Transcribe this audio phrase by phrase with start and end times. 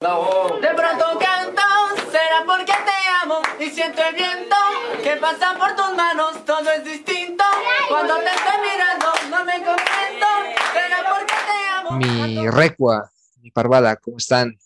[0.00, 1.62] De pronto canto,
[2.10, 4.56] será porque te amo y siento el viento
[5.02, 7.44] que pasa por tus manos, todo es distinto.
[7.86, 10.26] Cuando te estoy mirando, no me contento,
[10.72, 11.98] será porque te amo.
[11.98, 14.56] Mi recua, mi parvada, ¿cómo están?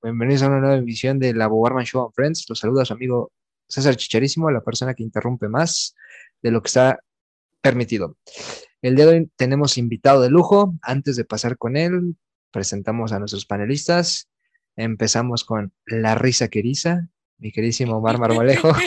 [0.00, 2.44] Bienvenidos a una nueva emisión de la Bobarman Show and Friends.
[2.48, 3.32] Los saluda su amigo
[3.66, 5.96] César Chicharísimo, la persona que interrumpe más
[6.40, 7.00] de lo que está
[7.60, 8.16] permitido.
[8.80, 10.72] El día de hoy tenemos invitado de lujo.
[10.82, 12.14] Antes de pasar con él,
[12.52, 14.28] presentamos a nuestros panelistas.
[14.76, 17.08] Empezamos con La Risa Queriza,
[17.38, 18.72] mi queridísimo Omar Marmolejo.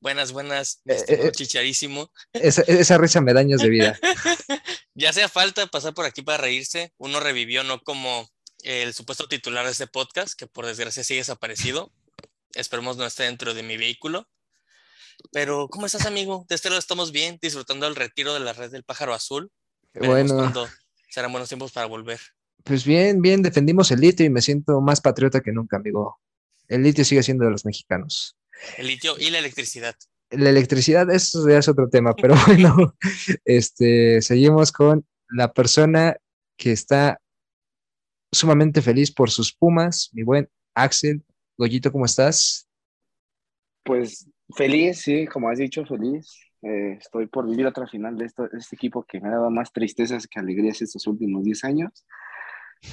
[0.00, 2.12] Buenas, buenas, Eh, estimado eh, chicharísimo.
[2.34, 3.98] Esa, esa risa me da años de vida.
[4.96, 6.92] Ya hacía falta pasar por aquí para reírse.
[6.98, 8.30] Uno revivió, no como
[8.62, 11.90] el supuesto titular de este podcast, que por desgracia sigue desaparecido.
[12.54, 14.28] Esperemos no esté dentro de mi vehículo.
[15.32, 16.46] Pero, ¿cómo estás, amigo?
[16.48, 19.50] De este lado estamos bien, disfrutando del retiro de la red del pájaro azul.
[19.92, 20.68] Veremos Bueno,
[21.08, 22.20] serán buenos tiempos para volver.
[22.64, 26.18] Pues bien, bien, defendimos el litio y me siento más patriota que nunca, amigo.
[26.68, 28.36] El litio sigue siendo de los mexicanos.
[28.78, 29.94] El litio y la electricidad.
[30.30, 32.96] La electricidad, eso ya es otro tema, pero bueno,
[33.44, 36.16] este, seguimos con la persona
[36.56, 37.20] que está
[38.32, 41.22] sumamente feliz por sus Pumas, mi buen Axel.
[41.56, 42.66] Goyito, ¿cómo estás?
[43.84, 46.32] Pues feliz, sí, como has dicho, feliz.
[46.62, 49.50] Eh, estoy por vivir otra final de, esto- de este equipo que me ha dado
[49.50, 52.04] más tristezas que alegrías estos últimos 10 años.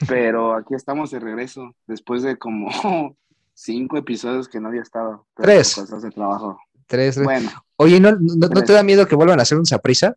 [0.08, 2.70] Pero aquí estamos de regreso, después de como
[3.54, 5.28] cinco episodios que no había estado.
[5.36, 5.76] Tres.
[5.76, 6.60] Cosas de trabajo.
[6.88, 7.22] Tres.
[7.24, 7.50] Bueno,
[7.84, 10.16] Oye, ¿no, no, no te da miedo que vuelvan a hacer un Saprisa?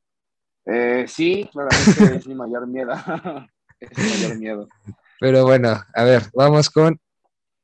[0.67, 2.93] eh, sí, claramente es mi mayor miedo.
[3.81, 4.69] es mi mayor miedo.
[5.19, 7.01] Pero bueno, a ver, vamos con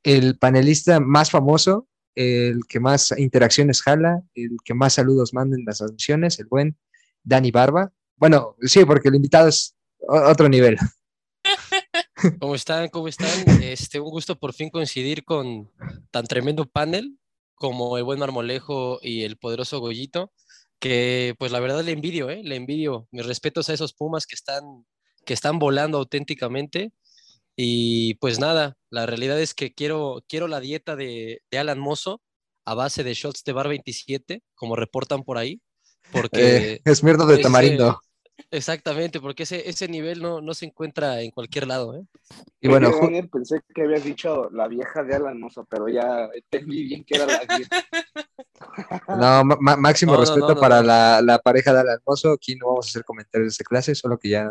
[0.03, 5.65] el panelista más famoso, el que más interacciones jala, el que más saludos manda en
[5.65, 6.75] las transmisiones, el buen
[7.23, 7.91] Dani Barba.
[8.17, 9.75] Bueno, sí, porque el invitado es
[10.07, 10.77] otro nivel.
[12.39, 12.89] ¿Cómo están?
[12.89, 13.29] ¿Cómo están?
[13.61, 15.71] Este, un gusto por fin coincidir con
[16.11, 17.17] tan tremendo panel
[17.55, 20.31] como el buen Marmolejo y el poderoso Goyito,
[20.79, 22.41] que pues la verdad le envidio, ¿eh?
[22.43, 23.07] Le envidio.
[23.11, 24.85] Mis respetos a esos Pumas que están,
[25.25, 26.91] que están volando auténticamente.
[27.55, 32.21] Y pues nada, la realidad es que quiero, quiero la dieta de, de Alan Mozo
[32.65, 35.61] a base de shots de bar 27, como reportan por ahí,
[36.11, 36.73] porque...
[36.73, 37.99] Eh, es mierda de tamarindo.
[38.49, 42.03] Exactamente, porque ese, ese nivel no, no se encuentra en cualquier lado, ¿eh?
[42.59, 46.29] Y bueno, Oye, Daniel, pensé que habías dicho la vieja de Alan Mozo, pero ya
[46.33, 47.69] entendí bien que era la vieja.
[49.43, 50.87] no, máximo No, respeto no, no, para no.
[50.87, 52.31] La, la pareja de Alan Mozo.
[52.31, 54.47] Aquí no vamos a hacer comentarios de esa clase, solo que ya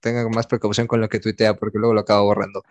[0.00, 2.62] tengan más precaución con lo que tuitea, porque luego lo acabo borrando.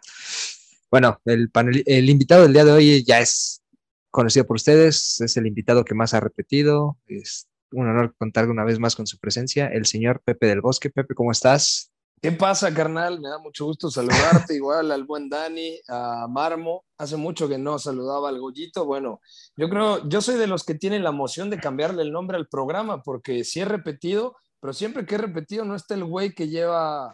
[0.92, 3.64] Bueno, el, panel, el invitado del día de hoy ya es
[4.12, 6.98] conocido por ustedes, es el invitado que más ha repetido.
[7.08, 10.90] Es un honor contar una vez más con su presencia, el señor Pepe del Bosque.
[10.90, 11.92] Pepe, ¿cómo estás?
[12.22, 13.20] ¿Qué pasa, carnal?
[13.20, 16.86] Me da mucho gusto saludarte, igual al buen Dani, a Marmo.
[16.98, 18.86] Hace mucho que no saludaba al Goyito.
[18.86, 19.20] Bueno,
[19.58, 22.48] yo creo, yo soy de los que tienen la emoción de cambiarle el nombre al
[22.48, 26.48] programa, porque sí he repetido, pero siempre que he repetido no está el güey que
[26.48, 27.12] lleva,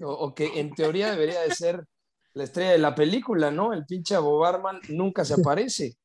[0.00, 1.84] o, o que en teoría debería de ser
[2.34, 3.72] la estrella de la película, ¿no?
[3.72, 5.96] El pinche Bobarman nunca se aparece.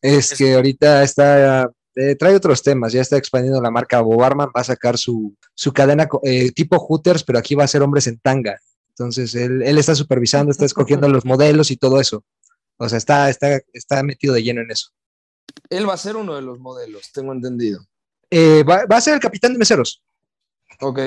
[0.00, 4.60] Es que ahorita está, eh, trae otros temas, ya está expandiendo la marca Bobarman, va
[4.60, 8.18] a sacar su, su cadena eh, tipo Hooters, pero aquí va a ser hombres en
[8.20, 8.60] tanga.
[8.90, 12.24] Entonces, él, él está supervisando, está escogiendo los modelos y todo eso.
[12.78, 14.90] O sea, está, está, está metido de lleno en eso.
[15.70, 17.80] Él va a ser uno de los modelos, tengo entendido.
[18.30, 20.02] Eh, va, va a ser el capitán de meseros,
[20.80, 21.00] Ok.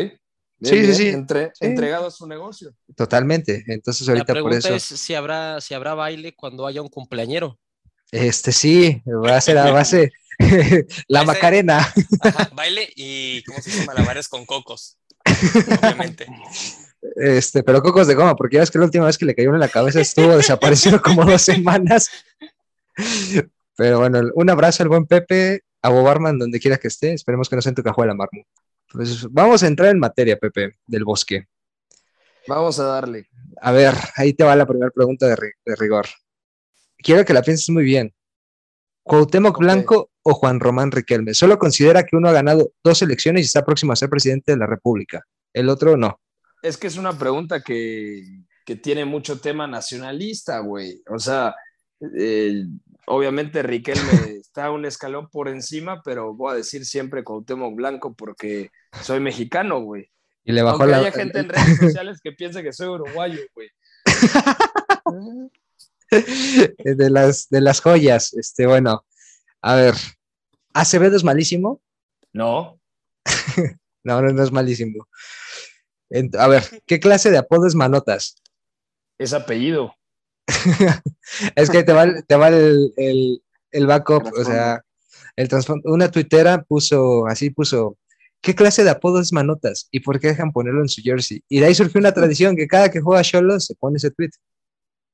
[0.62, 1.08] Sí, sí, sí.
[1.10, 1.66] Entre- Sí.
[1.66, 2.74] Entregado a su negocio.
[2.96, 3.64] totalmente.
[3.68, 7.58] Entonces, La ahorita por eso, es si habrá, si habrá baile cuando haya un cumpleañero.
[8.12, 10.12] este sí, va a ser a base
[11.08, 11.80] la Macarena.
[12.22, 13.86] Ajá, baile y, ¿cómo se dice?
[13.86, 14.98] Malabares con cocos.
[15.82, 16.26] Obviamente.
[17.16, 19.54] Este, pero cocos de goma, porque ya ves que la última vez que le cayó
[19.54, 22.10] en la cabeza estuvo desaparecido como dos semanas.
[23.76, 27.14] Pero bueno, un abrazo al buen Pepe, a Bobarman, donde quiera que esté.
[27.14, 28.44] Esperemos que no sea en tu cajuela, Marmo.
[28.92, 31.48] Pues vamos a entrar en materia, Pepe, del bosque.
[32.48, 33.30] Vamos a darle.
[33.62, 36.08] A ver, ahí te va la primera pregunta de, ri- de rigor.
[36.98, 38.14] Quiero que la pienses muy bien.
[39.10, 39.58] ¿Cuauhtémoc.
[39.58, 41.34] Blanco o Juan Román Riquelme?
[41.34, 44.58] Solo considera que uno ha ganado dos elecciones y está próximo a ser presidente de
[44.58, 45.26] la República.
[45.54, 46.20] El otro no.
[46.62, 48.24] Es que es una pregunta que,
[48.66, 51.02] que tiene mucho tema nacionalista, güey.
[51.10, 51.56] O sea,
[52.18, 52.66] eh,
[53.08, 54.02] obviamente Riquelme
[54.42, 58.70] está un escalón por encima, pero voy a decir siempre Cuauhtémoc Blanco porque
[59.02, 60.10] soy mexicano, güey.
[60.44, 60.98] Y le bajó Aunque la.
[60.98, 63.70] haya gente en redes sociales que piense que soy uruguayo, güey.
[66.84, 68.34] de las, de las joyas.
[68.34, 69.06] Este, bueno,
[69.62, 69.96] a ver,
[70.74, 71.82] Acevedo es malísimo.
[72.34, 72.80] No,
[74.04, 75.08] No, no, no es malísimo.
[76.38, 78.36] A ver, ¿qué clase de apodo es Manotas?
[79.20, 79.94] es apellido.
[81.56, 84.82] es que te va, te va el, el, el backup, o sea,
[85.36, 85.92] el trasfondo.
[85.92, 87.98] Una tuitera puso, así puso,
[88.42, 89.90] ¿qué clase de apodo es Manotas?
[89.92, 91.44] ¿Y por qué dejan ponerlo en su jersey?
[91.50, 94.32] Y de ahí surgió una tradición que cada que juega Cholos se pone ese tweet.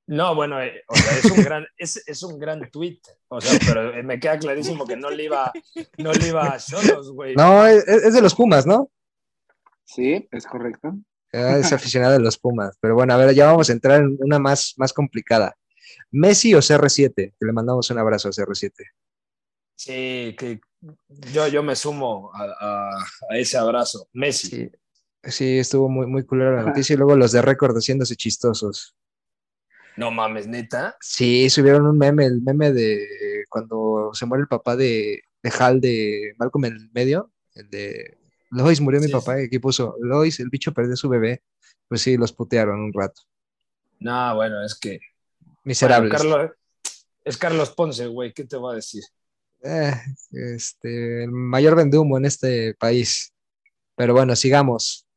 [0.08, 3.00] No, bueno, eh, o sea, es un gran, es, es un gran tweet.
[3.28, 5.52] O sea, pero me queda clarísimo que no le iba,
[5.98, 7.36] no le iba a Cholos, güey.
[7.36, 8.92] No, es, es de los Pumas, ¿no?
[9.84, 10.94] Sí, es correcto.
[11.34, 12.78] Ah, Es aficionado de los Pumas.
[12.80, 15.58] Pero bueno, a ver, ya vamos a entrar en una más, más complicada.
[16.12, 17.14] ¿Messi o CR7?
[17.16, 18.72] Que le mandamos un abrazo a CR7.
[19.76, 20.60] Sí, que
[21.34, 24.08] yo, yo me sumo a, a- a ese abrazo.
[24.14, 24.48] Messi.
[24.50, 24.72] Sí,
[25.24, 26.94] sí, estuvo muy, muy culera la noticia.
[26.94, 28.96] Y luego los de récord haciéndose chistosos.
[29.98, 30.96] No mames, neta.
[31.00, 35.80] Sí, subieron un meme, el meme de cuando se muere el papá de, de Hal
[35.80, 38.18] de Malcolm en el medio, el de
[38.52, 41.44] Lois murió mi papá, y aquí puso Lois, el bicho perdió su bebé.
[41.88, 43.22] Pues sí, los putearon un rato.
[44.00, 45.00] No, bueno, es que.
[45.64, 46.12] Miserables.
[46.12, 46.58] Bueno, Carlos,
[47.24, 48.34] es Carlos Ponce, güey.
[48.34, 49.04] ¿Qué te va a decir?
[49.64, 49.94] Eh,
[50.32, 53.34] este, el mayor vendumo en este país.
[53.96, 55.08] Pero bueno, sigamos.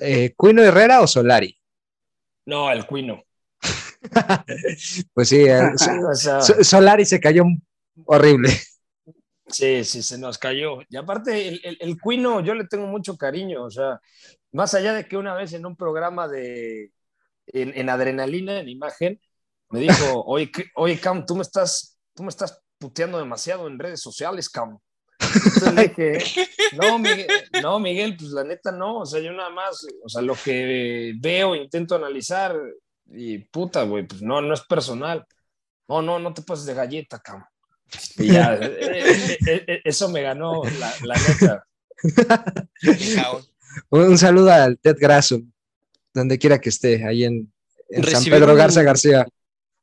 [0.00, 1.56] Eh, ¿Cuino Herrera o Solari?
[2.46, 3.24] No, el Cuino.
[5.14, 7.44] Pues sí, eh, So- O sea, So- Solari se cayó
[8.06, 8.50] horrible.
[9.46, 10.78] sí, sí, se nos cayó.
[10.88, 13.64] Y aparte, el, el, el Cuino, yo le tengo mucho cariño.
[13.64, 14.00] O sea,
[14.52, 16.90] más allá de que una vez en un programa de.
[17.48, 19.20] En, en adrenalina, en imagen,
[19.70, 19.94] me dijo:
[20.26, 24.48] Oye, ¿qué- oye, Cam, tú me estás, tú me estás puteando demasiado en redes sociales,
[24.48, 24.78] Cam.
[25.20, 26.18] Entonces le dije,
[26.80, 27.26] no Miguel,
[27.62, 31.14] no, Miguel, pues la neta no, o sea, yo nada más, o sea, lo que
[31.20, 32.54] veo, intento analizar
[33.10, 35.26] y puta, güey, pues no, no es personal.
[35.88, 37.44] No, no, no te pases de galleta, cam.
[38.18, 41.66] Y ya, eh, eh, eh, eso me ganó la, la neta.
[43.90, 45.40] Un, saludo al Ted Grasso,
[46.12, 47.52] donde quiera que esté, ahí en,
[47.90, 49.26] en San Pedro un- Garza García.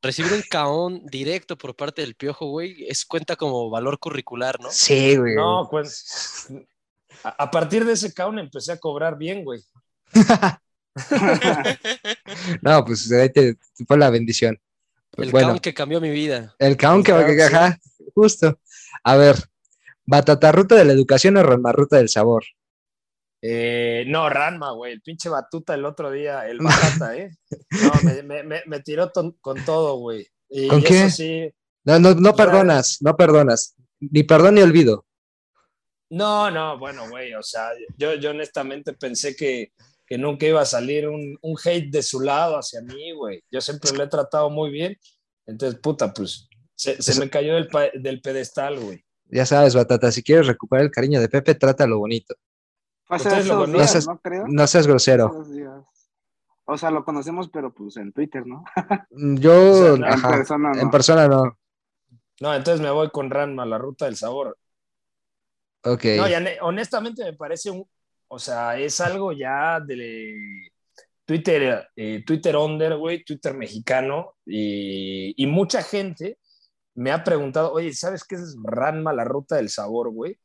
[0.04, 4.68] Recibir un caón directo por parte del piojo, güey, es cuenta como valor curricular, ¿no?
[4.70, 5.36] Sí, güey.
[5.36, 6.48] No, pues,
[7.22, 9.60] a, a partir de ese caón empecé a cobrar bien, güey.
[12.62, 14.58] No, pues ahí te, te fue la bendición.
[15.10, 16.54] Pues El bueno, caón que cambió mi vida.
[16.58, 17.78] el caón que va que ajá,
[18.14, 18.58] justo.
[19.04, 19.36] A ver,
[20.06, 22.44] batatarruta de la educación o ramarruta del sabor.
[23.42, 27.36] Eh, no, Ranma, güey, el pinche batuta el otro día, el batata, ¿eh?
[27.82, 30.26] No, me, me, me, me tiró ton- con todo, güey.
[30.48, 31.10] Y ¿Con eso qué?
[31.10, 31.50] sí,
[31.84, 33.74] No, no, no perdonas, no perdonas.
[33.98, 35.04] Ni perdón ni olvido.
[36.10, 39.72] No, no, bueno, güey, o sea, yo, yo honestamente pensé que,
[40.12, 43.42] que nunca iba a salir un, un hate de su lado hacia mí, güey.
[43.50, 44.94] Yo siempre lo he tratado muy bien.
[45.46, 49.02] Entonces, puta, pues, se, se Eso- me cayó del, pedestal, güey.
[49.30, 52.34] Ya sabes, Batata, si quieres recuperar el cariño de Pepe, trátalo bonito.
[53.08, 54.44] O sea, ¿no creo?
[54.48, 55.46] No seas grosero.
[56.66, 58.64] O sea, lo conocemos, pero pues en Twitter, ¿no?
[59.10, 60.78] Yo, O sea, no, en persona no.
[60.82, 61.58] en persona no.
[62.38, 64.58] No, entonces me voy con Ranma, la ruta del sabor.
[65.84, 66.04] Ok.
[66.18, 67.88] No, ne- honestamente me parece un,
[68.34, 70.70] o sea, es algo ya de
[71.26, 76.38] Twitter, eh, Twitter under, güey, Twitter mexicano, y, y mucha gente
[76.94, 80.38] me ha preguntado, oye, ¿sabes qué es Ranma, la ruta del sabor, güey?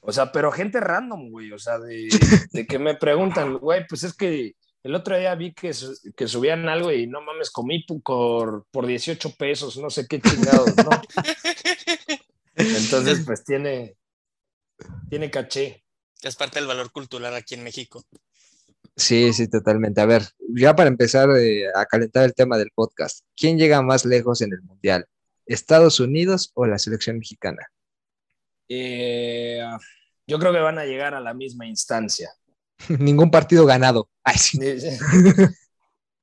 [0.00, 2.08] O sea, pero gente random, güey, o sea, de,
[2.52, 5.70] de que me preguntan, güey, pues es que el otro día vi que,
[6.16, 10.76] que subían algo y no mames, comí por, por 18 pesos, no sé qué chingados,
[10.76, 10.90] ¿no?
[12.56, 13.96] Entonces, pues tiene,
[15.08, 15.84] tiene caché.
[16.22, 18.04] Es parte del valor cultural aquí en México.
[18.96, 20.00] Sí, sí, totalmente.
[20.00, 24.04] A ver, ya para empezar eh, a calentar el tema del podcast, ¿quién llega más
[24.04, 25.06] lejos en el Mundial?
[25.46, 27.68] ¿Estados Unidos o la selección mexicana?
[28.68, 29.62] Eh,
[30.26, 32.30] yo creo que van a llegar a la misma instancia.
[32.88, 34.08] Ningún partido ganado.
[34.24, 34.58] Ay, sí.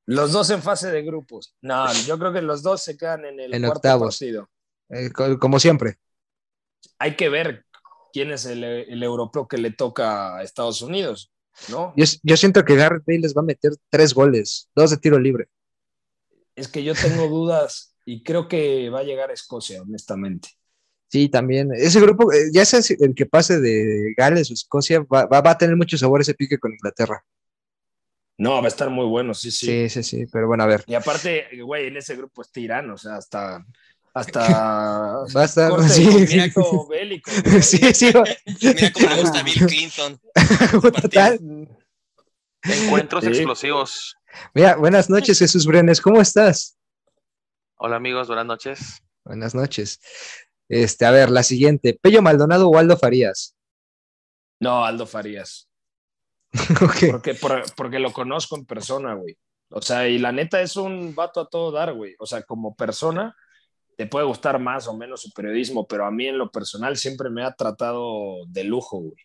[0.08, 1.56] Los dos en fase de grupos.
[1.62, 4.16] No, yo creo que los dos se quedan en el En cuarto octavos.
[4.20, 4.50] partido.
[4.90, 5.98] Eh, co- como siempre.
[7.00, 7.65] Hay que ver
[8.16, 11.34] quién es el, el europeo que le toca a Estados Unidos,
[11.68, 11.94] ¿no?
[11.98, 15.20] Yo, yo siento que Garrett Bale les va a meter tres goles, dos de tiro
[15.20, 15.50] libre.
[16.56, 20.50] Es que yo tengo dudas y creo que va a llegar a Escocia, honestamente.
[21.10, 21.70] Sí, también.
[21.74, 25.52] Ese grupo, eh, ya sea el que pase de Gales o Escocia, va, va- va
[25.52, 27.24] a tener mucho sabor ese pique con Inglaterra.
[28.38, 29.68] No, va a estar muy bueno, sí, sí.
[29.68, 30.26] Sí, sí, sí.
[30.32, 30.86] Pero bueno, a ver.
[30.86, 33.66] Y aparte, güey, en ese grupo está Irán, o sea, hasta,
[34.16, 34.40] hasta
[35.36, 35.70] Va a estar.
[35.70, 37.32] corte Sí, de sí, comiaco bélico.
[37.46, 37.62] güey.
[37.62, 38.24] sí, sí, va-
[38.62, 40.22] Mira cómo le gusta Bill Clinton.
[41.02, 41.40] Total.
[42.64, 43.30] Encuentros Sí.
[43.30, 44.16] explosivos.
[44.54, 46.02] Mira, buenas noches, Jesús Brenes.
[46.02, 46.78] ¿Cómo estás?
[47.78, 49.02] Hola amigos, buenas noches.
[49.24, 50.00] Buenas noches.
[50.70, 51.98] Este, a ver, la siguiente.
[52.02, 53.56] ¿Pello Maldonado o Aldo Farías?
[54.60, 55.68] No, Aldo Farías.
[56.82, 57.12] Ok.
[57.12, 59.38] Porque, por- porque lo conozco en persona, güey.
[59.70, 62.16] O sea, y la neta es un vato a todo dar, güey.
[62.20, 63.36] O sea, como persona,
[63.96, 67.30] te puede gustar más o menos su periodismo, pero a mí en lo personal siempre
[67.30, 69.16] me ha tratado de lujo, güey.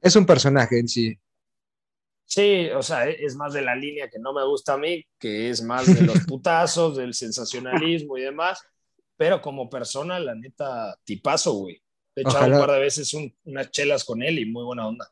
[0.00, 1.18] Es un personaje en sí.
[2.24, 5.04] Sí, o sea, e- es más de la línea que no me gusta a mí,
[5.18, 8.60] que es más de los putazos, del sensacionalismo y demás,
[9.16, 11.82] pero como persona, la neta, tipazo, güey.
[12.14, 15.08] He echado un par de veces un- unas chelas con él y muy buena onda.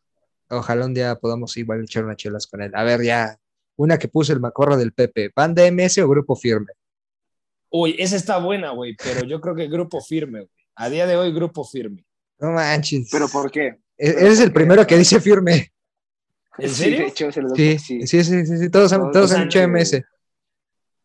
[0.49, 2.73] Ojalá un día podamos igual echar unas chelas con él.
[2.75, 3.39] A ver, ya.
[3.77, 5.31] Una que puso el macorro del Pepe.
[5.35, 6.73] ¿Banda MS o grupo firme?
[7.71, 10.51] Uy, esa está buena, güey, pero yo creo que grupo firme, güey.
[10.77, 12.05] A día de hoy, grupo firme.
[12.39, 13.09] No manches.
[13.13, 13.79] ¿Pero por qué?
[13.97, 14.55] E- Eres por el qué?
[14.55, 15.73] primero que dice firme.
[16.59, 16.99] ¿En Sí, serio?
[17.01, 19.61] de hecho, se les Sí, sí, sí, sí, sí, Todos han, Todos todos han dicho
[19.61, 20.03] MS.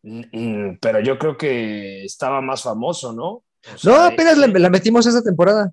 [0.02, 3.26] Mm, mm, Pero yo creo que estaba más famoso, ¿no?
[3.28, 3.44] O
[3.84, 5.72] No, apenas eh, la, la metimos esta temporada.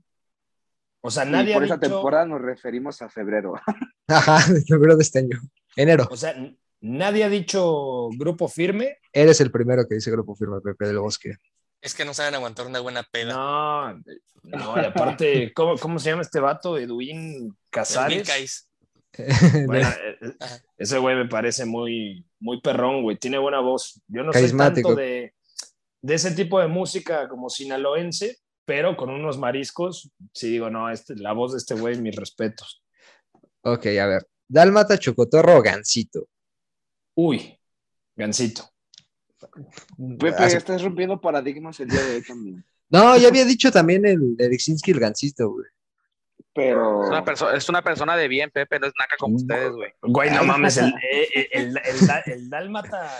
[1.01, 3.53] O sea, Y nadie por ha esa dicho- temporada nos referimos a febrero.
[4.07, 5.39] Ajá, de febrero de este año.
[5.75, 6.07] Enero.
[6.09, 6.33] O sea,
[6.83, 8.97] nadie ha dicho grupo firme.
[9.11, 11.35] Eres el primero que dice grupo firme, Pepe del Bosque.
[11.81, 13.33] Es que no saben aguantar una buena peda.
[13.33, 13.93] No,
[14.43, 16.77] no, y aparte, ¿cómo, cómo se llama este vato?
[16.77, 18.69] Edwin Casares.
[19.67, 19.87] Bueno,
[20.39, 20.59] Ajá.
[20.75, 23.15] ese güey me parece muy, muy perrón, güey.
[23.15, 24.01] Tiene buena voz.
[24.07, 25.35] Yo no soy tanto de,
[26.01, 31.15] de ese tipo de música como sinaloense, pero con unos mariscos, sí digo, no, este,
[31.15, 32.83] la voz de este güey, mis respetos.
[33.61, 34.27] ok, a ver.
[34.47, 36.27] Dálmata, Chocotorro o Gansito.
[37.15, 37.57] Uy,
[38.15, 38.69] Gancito.
[40.19, 42.65] Pepe, Así- estás rompiendo paradigmas el día de hoy también.
[42.89, 45.65] No, ya había dicho también el Eriksinski el Gansito, güey.
[46.53, 47.03] Pero.
[47.05, 49.89] Es una, perso- es una persona de bien, Pepe, no es naca como ustedes, güey.
[50.03, 53.11] Güey, no mames, el, eh, eh, el, el, da- el Dálmata,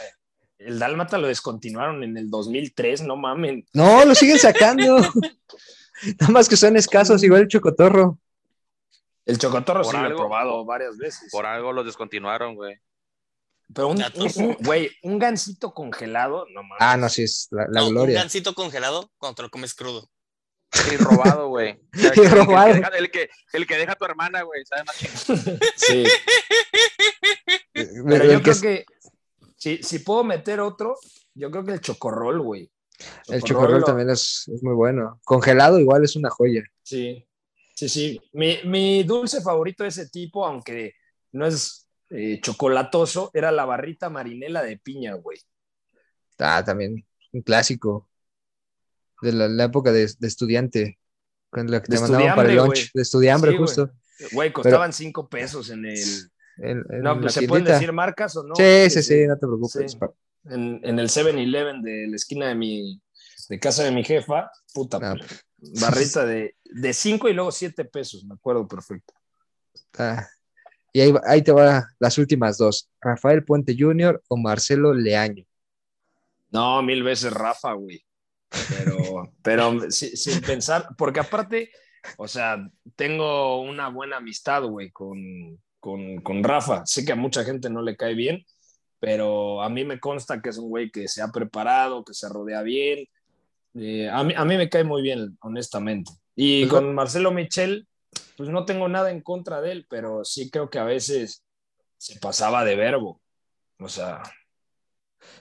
[0.60, 3.66] el Dálmata lo descontinuaron en el 2003, no mamen.
[3.74, 4.98] No, lo siguen sacando.
[6.20, 8.20] Nada más que son escasos, igual el Chocotorro.
[9.26, 11.30] El Chocotorro Por sí lo he algo- probado varias veces.
[11.32, 12.78] Por algo los descontinuaron, güey.
[13.74, 16.78] Pero un, güey, un gansito congelado, no mames.
[16.80, 18.20] Ah, no, sí, es la, la No, Un gloria.
[18.20, 20.10] gansito congelado cuando te lo comes crudo.
[20.92, 21.80] Y robado, güey.
[21.96, 22.68] O sea, Y el que- robado.
[22.68, 24.64] El que, deja, el, que, el que deja a tu hermana, güey.
[24.66, 25.60] ¿sabe más chingón?
[25.76, 26.04] Sí,
[27.74, 28.86] El- pero el yo que creo es- que
[29.58, 30.96] si, si puedo meter otro,
[31.34, 32.70] yo creo que el chocorrol, güey.
[33.28, 35.20] el chocorrol lo- también es, es muy bueno.
[35.24, 36.64] Congelado igual es una joya.
[36.84, 37.26] Sí,
[37.76, 38.22] sí, sí.
[38.34, 40.94] Mi, mi dulce favorito de ese tipo, aunque
[41.32, 45.40] no es eh, chocolatoso, era la barrita marinela de piña, güey.
[46.40, 48.10] Ah, también un clásico
[49.22, 51.00] de la, la época de, de estudiante,
[51.50, 53.92] con la que De te mandaban para el lunch, de estudiambre Sí, justo.
[54.32, 55.98] Güey, costaban cinco pesos en el...
[56.58, 58.56] en- en No, pues, ¿se pueden decir marcas o no?
[58.56, 59.92] sí, sí, sí, no te preocupes.
[59.92, 59.98] Sí.
[60.46, 63.02] En, en el 7-Eleven de la esquina de mi
[63.50, 65.16] de casa de mi jefa, puta, Ah.
[65.18, 69.14] pues, barrita de, de cinco y luego siete pesos, me acuerdo perfecto.
[69.98, 70.28] ah.
[70.94, 72.90] Y ahí, ahí te van las últimas dos.
[73.02, 74.22] Rafael Puente Jr.
[74.28, 75.46] o Marcelo Leaño.
[76.52, 78.04] No, mil veces Rafa, güey.
[78.68, 78.96] Pero,
[79.44, 81.72] pero si- sin pensar, porque aparte,
[82.18, 82.58] o sea,
[82.96, 85.18] tengo una buena amistad, güey, con,
[85.80, 86.86] con, con Rafa.
[86.86, 88.46] Sé que a mucha gente no le cae bien,
[89.00, 92.30] pero a mí me consta que es un güey que se ha preparado, que se
[92.30, 93.06] rodea bien.
[93.76, 96.12] Eh, a, mí, a mí me cae muy bien, honestamente.
[96.36, 97.88] Y Pues con Marcelo Michel,
[98.38, 101.44] pues no tengo nada en contra de él, pero sí creo que a veces
[101.98, 103.22] se pasaba de verbo.
[103.80, 104.22] O sea,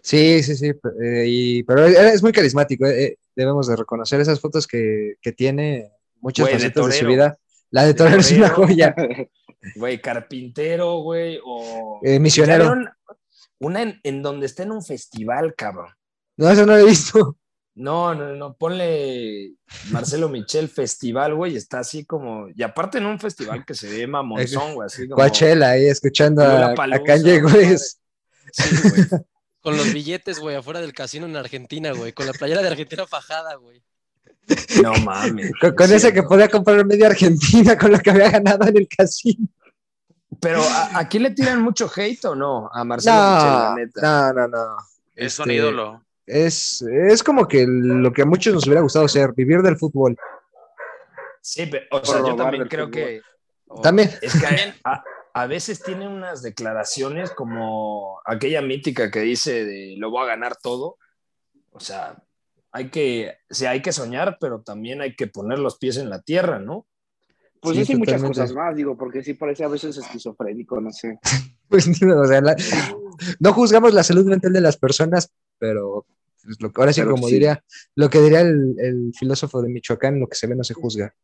[0.01, 0.69] Sí, sí, sí.
[1.03, 2.87] eh, y- pero es, muy carismático.
[2.87, 6.99] eh, eh, debemos de reconocer esas fotos que, que tiene, muchas Güey, facetas de, su
[7.01, 7.09] torero.
[7.09, 7.39] vida.
[7.71, 8.69] La de De Torero es una torero.
[8.69, 8.95] joya.
[9.77, 12.01] güey, carpintero, güey, o...
[12.03, 12.65] Eh, misionero.
[12.65, 12.91] ¿Ya vieron
[13.59, 15.89] Una en, en donde está en un festival, cabrón.
[16.37, 17.37] No, eso no lo he visto.
[17.75, 19.53] No, no, no, ponle
[19.91, 24.07] Marcelo Michel Festival, güey, está así como, y aparte en un festival que se ve
[24.07, 25.17] mamonzón, güey, así como...
[25.17, 27.77] Coachella ahí escuchando a, a Lollapalooza, Kanye güey.
[28.53, 29.23] Sí, güey.
[29.63, 32.13] Con los billetes, güey, afuera del casino en Argentina, güey.
[32.13, 33.81] Con la playera de Argentina fajada, güey.
[34.83, 35.53] No mames.
[35.61, 36.29] Con, con sí, ese que no.
[36.29, 39.47] podía comprar media Argentina con lo que había ganado en el casino.
[40.41, 44.01] Pero ¿a- aquí le tiran mucho hate o no a Marcelo Michel, la No, neta.
[44.03, 44.77] no, no, no.
[45.15, 46.05] Es un Este, ídolo.
[46.27, 50.17] Es, es como que lo que a muchos nos hubiera gustado ser, vivir del fútbol.
[51.41, 53.01] Sí, pero, o sea, yo también creo fútbol.
[53.01, 53.21] que...
[53.83, 54.11] También.
[54.21, 54.47] Es que
[54.85, 55.03] a,
[55.35, 60.57] a veces tiene unas declaraciones como aquella mítica que dice de lo voy a ganar
[60.57, 60.99] todo.
[61.71, 62.23] O sea,
[62.71, 66.21] hay que, sí, hay que soñar, pero también hay que poner los pies en la
[66.23, 66.87] tierra, ¿no?
[67.61, 71.19] Pues Sí, muchas cosas más, digo, porque sí parece a veces esquizofrénico, no sé.
[71.69, 72.57] Pues, o sea, la-
[73.41, 76.05] no juzgamos la salud mental de las personas, pero
[76.43, 77.35] pues, lo, ahora sí, Pero como sí.
[77.35, 77.63] diría,
[77.95, 81.15] lo que diría el, el filósofo de Michoacán, lo que se ve no se juzga.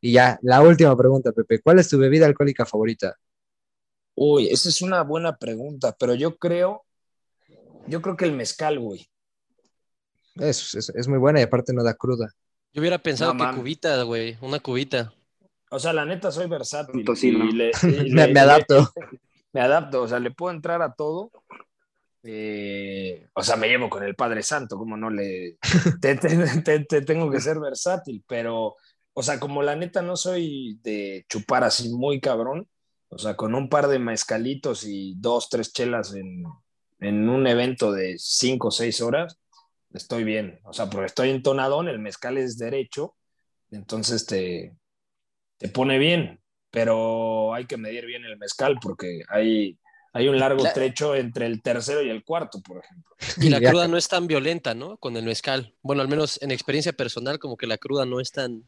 [0.00, 3.16] Y ya, la última pregunta, Pepe, ¿cuál es tu bebida alcohólica favorita?
[4.16, 6.84] Uy, esa es una buena pregunta, pero yo creo
[7.86, 9.06] Yo creo que el mezcal, güey.
[10.34, 12.28] Es, es, es muy buena y aparte no da cruda.
[12.72, 15.14] Yo hubiera pensado No, que cubita, güey, una cubita.
[15.70, 16.96] O sea, la neta soy versátil.
[16.96, 17.44] Un tocino.
[17.44, 18.92] y le- y Me, le- me adapto.
[19.52, 21.30] me adapto, o sea, le puedo entrar a todo.
[22.28, 25.58] Eh, o sea, me llevo con el Padre Santo, como no le...
[26.00, 28.76] Te, te- te- te tengo que ser versátil, pero,
[29.12, 32.68] o sea, como la neta no soy de chupar así muy cabrón,
[33.08, 36.44] o sea, con un par de mezcalitos y dos, tres chelas en,
[37.00, 39.38] en un evento de cinco o seis horas,
[39.92, 40.58] estoy bien.
[40.64, 43.14] O sea, porque estoy entonadón, el mezcal es derecho,
[43.70, 44.76] entonces te,
[45.58, 46.40] te pone bien,
[46.70, 49.78] pero hay que medir bien el mezcal porque hay,
[50.16, 53.14] hay un largo trecho entre el tercero y el cuarto, por ejemplo.
[53.40, 54.96] Y la cruda no es tan violenta, ¿no?
[54.96, 55.74] Con el mezcal.
[55.82, 58.64] Bueno, al menos en experiencia personal, como que la cruda no es tan,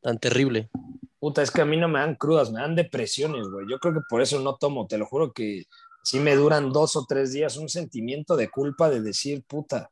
[0.00, 0.70] tan terrible.
[1.18, 3.66] Puta, es que a mí no me dan crudas, me dan depresiones, güey.
[3.68, 5.64] Yo creo que por eso no tomo, te lo juro que
[6.02, 9.90] sí me duran dos o tres días un sentimiento de culpa de decir, puta,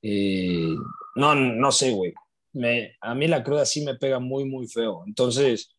[0.00, 0.76] eh,
[1.16, 2.14] no, no sé, güey.
[2.52, 5.02] Me, a mí la cruda sí me pega muy, muy feo.
[5.06, 5.74] Entonces,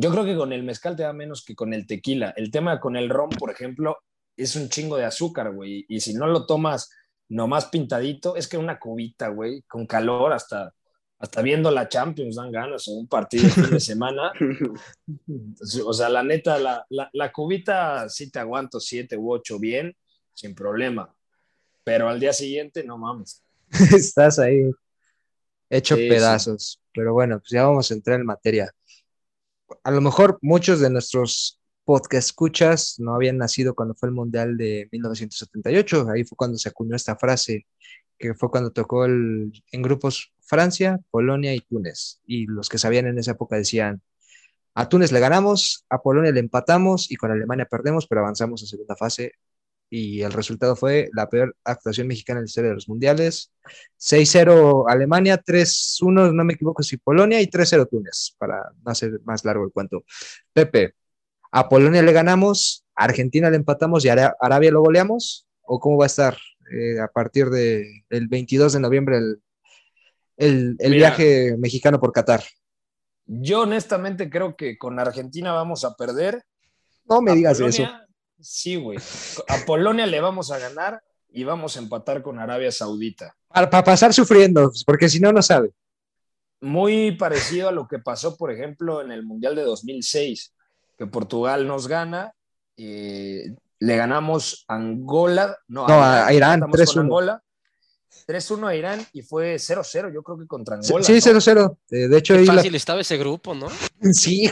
[0.00, 2.32] yo creo que con el mezcal te da menos que con el tequila.
[2.36, 3.98] El tema con el ron, por ejemplo,
[4.36, 5.84] es un chingo de azúcar, güey.
[5.88, 6.90] Y si no lo tomas
[7.28, 10.72] nomás pintadito, es que una cubita, güey, con calor hasta,
[11.18, 14.32] hasta viendo la Champions dan ganas o un partido de fin de semana.
[15.84, 19.94] O sea, la neta, la, la, la cubita sí te aguanto siete u ocho bien,
[20.32, 21.14] sin problema.
[21.84, 23.42] Pero al día siguiente, no mames.
[23.94, 24.70] Estás ahí
[25.68, 26.08] hecho Sí, sí.
[26.08, 26.80] pedazos.
[26.92, 28.72] Pero bueno, pues ya vamos a entrar en materia.
[29.84, 34.56] A lo mejor muchos de nuestros podcast escuchas no habían nacido cuando fue el Mundial
[34.56, 36.08] de 1978.
[36.10, 37.66] Ahí fue cuando se acuñó esta frase,
[38.18, 42.20] que fue cuando tocó el- en grupos Francia, Polonia y Túnez.
[42.26, 44.02] Y los que sabían en esa época decían,
[44.74, 48.66] a Túnez le ganamos, a Polonia le empatamos y con Alemania perdemos, pero avanzamos a
[48.66, 49.32] segunda fase.
[49.92, 53.52] Y el resultado fue la peor actuación mexicana en la historia de los mundiales.
[53.98, 59.44] 6-0 Alemania, 3-1, no me equivoco si Polonia, y 3-0 Túnez, para no hacer más
[59.44, 60.04] largo el cuento.
[60.52, 60.94] Pepe,
[61.50, 65.46] ¿a Polonia le ganamos, a Argentina le empatamos y a Ara- Arabia lo goleamos?
[65.62, 66.36] ¿O cómo va a estar
[66.72, 69.42] eh, a partir de- del 22 de noviembre el,
[70.36, 71.08] el- el Mira.
[71.08, 72.44] viaje mexicano por Qatar?
[73.26, 76.42] Yo honestamente creo que con Argentina vamos a perder.
[77.08, 77.88] No me A digas eso.
[78.40, 78.98] Sí, güey.
[79.48, 83.36] A Polonia le vamos a ganar y vamos a empatar con Arabia Saudita.
[83.48, 85.70] Para, para pasar sufriendo, porque si no, no sabe.
[86.60, 90.52] Muy parecido a lo que pasó, por ejemplo, en el Mundial de 2006,
[90.98, 92.32] que Portugal nos gana,
[92.76, 97.00] eh, le ganamos a Angola, no, No, a Irán, empatamos con 3-1.
[97.00, 97.42] Angola,
[98.26, 101.02] 3-1 a Irán y fue 0-0, yo creo que contra Angola.
[101.04, 101.18] Sí, ¿no?
[101.18, 101.78] 0-0.
[101.90, 103.68] Eh, de hecho, Qué ahí la- fácil estaba ese grupo, ¿no?
[104.12, 104.50] sí,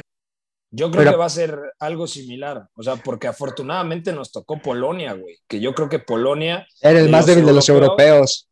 [0.71, 4.61] Yo creo Pero- que va a ser algo similar, o sea, porque afortunadamente nos tocó
[4.61, 8.49] Polonia, güey, que yo creo que Polonia era el más débil de los europeos.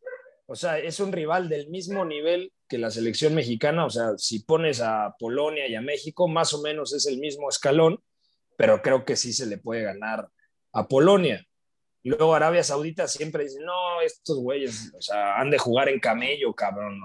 [0.47, 3.85] O sea, es un rival del mismo nivel que la selección mexicana.
[3.85, 7.49] O sea, si pones a Polonia y a México, más o menos es el mismo
[7.49, 7.99] escalón,
[8.55, 10.29] pero creo que sí se le puede ganar
[10.71, 11.45] a Polonia.
[12.03, 16.53] Luego Arabia Saudita siempre dice, no, estos güeyes, o sea, han de jugar en camello,
[16.53, 16.97] cabrón.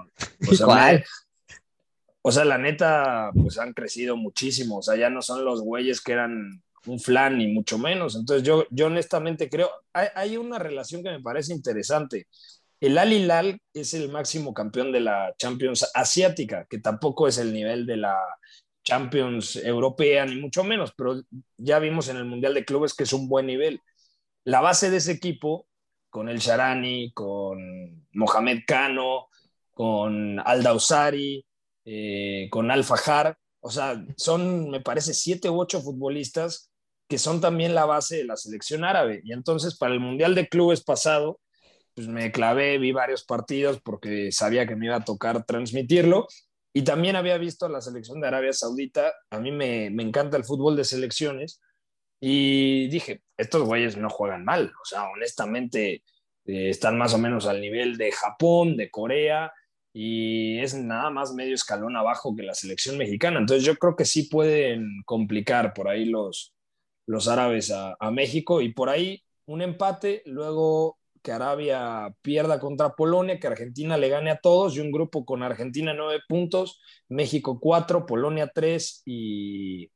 [0.49, 1.05] O sea, ¿Cuál?
[2.25, 4.77] O sea, la neta, pues han crecido muchísimo.
[4.77, 8.15] O sea, ya no son los güeyes que eran un flan, ni mucho menos.
[8.15, 12.27] Entonces, yo, yo honestamente creo, hay, hay una relación que me parece interesante.
[12.79, 17.53] El Al Hilal es el máximo campeón de la Champions asiática, que tampoco es el
[17.53, 18.17] nivel de la
[18.85, 21.21] Champions europea, ni mucho menos, pero
[21.57, 23.81] ya vimos en el Mundial de Clubes que es un buen nivel.
[24.45, 25.67] La base de ese equipo,
[26.09, 29.27] con el Sharani, con Mohamed Kano,
[29.71, 31.45] con Al Dausari,
[31.85, 36.69] eh, con Al Fajar, o sea, son, me parece, siete u ocho futbolistas
[37.07, 39.21] que son también la base de la selección árabe.
[39.23, 41.39] Y entonces, para el Mundial de Clubes pasado,
[41.95, 46.27] pues me clavé, vi varios partidos porque sabía que me iba a tocar transmitirlo.
[46.73, 49.13] Y también había visto a la selección de Arabia Saudita.
[49.29, 51.61] A mí me, me encanta el fútbol de selecciones.
[52.19, 54.73] Y dije, estos güeyes no juegan mal.
[54.81, 56.03] O sea, honestamente,
[56.45, 59.53] eh, están más o menos al nivel de Japón, de Corea.
[59.93, 63.39] Y es nada más medio escalón abajo que la selección mexicana.
[63.39, 66.55] Entonces yo creo que sí pueden complicar por ahí los,
[67.05, 68.61] los árabes a, a México.
[68.61, 74.31] Y por ahí un empate, luego que Arabia pierda contra Polonia, que Argentina le gane
[74.31, 79.89] a todos y un grupo con Argentina nueve puntos, México cuatro, Polonia tres y,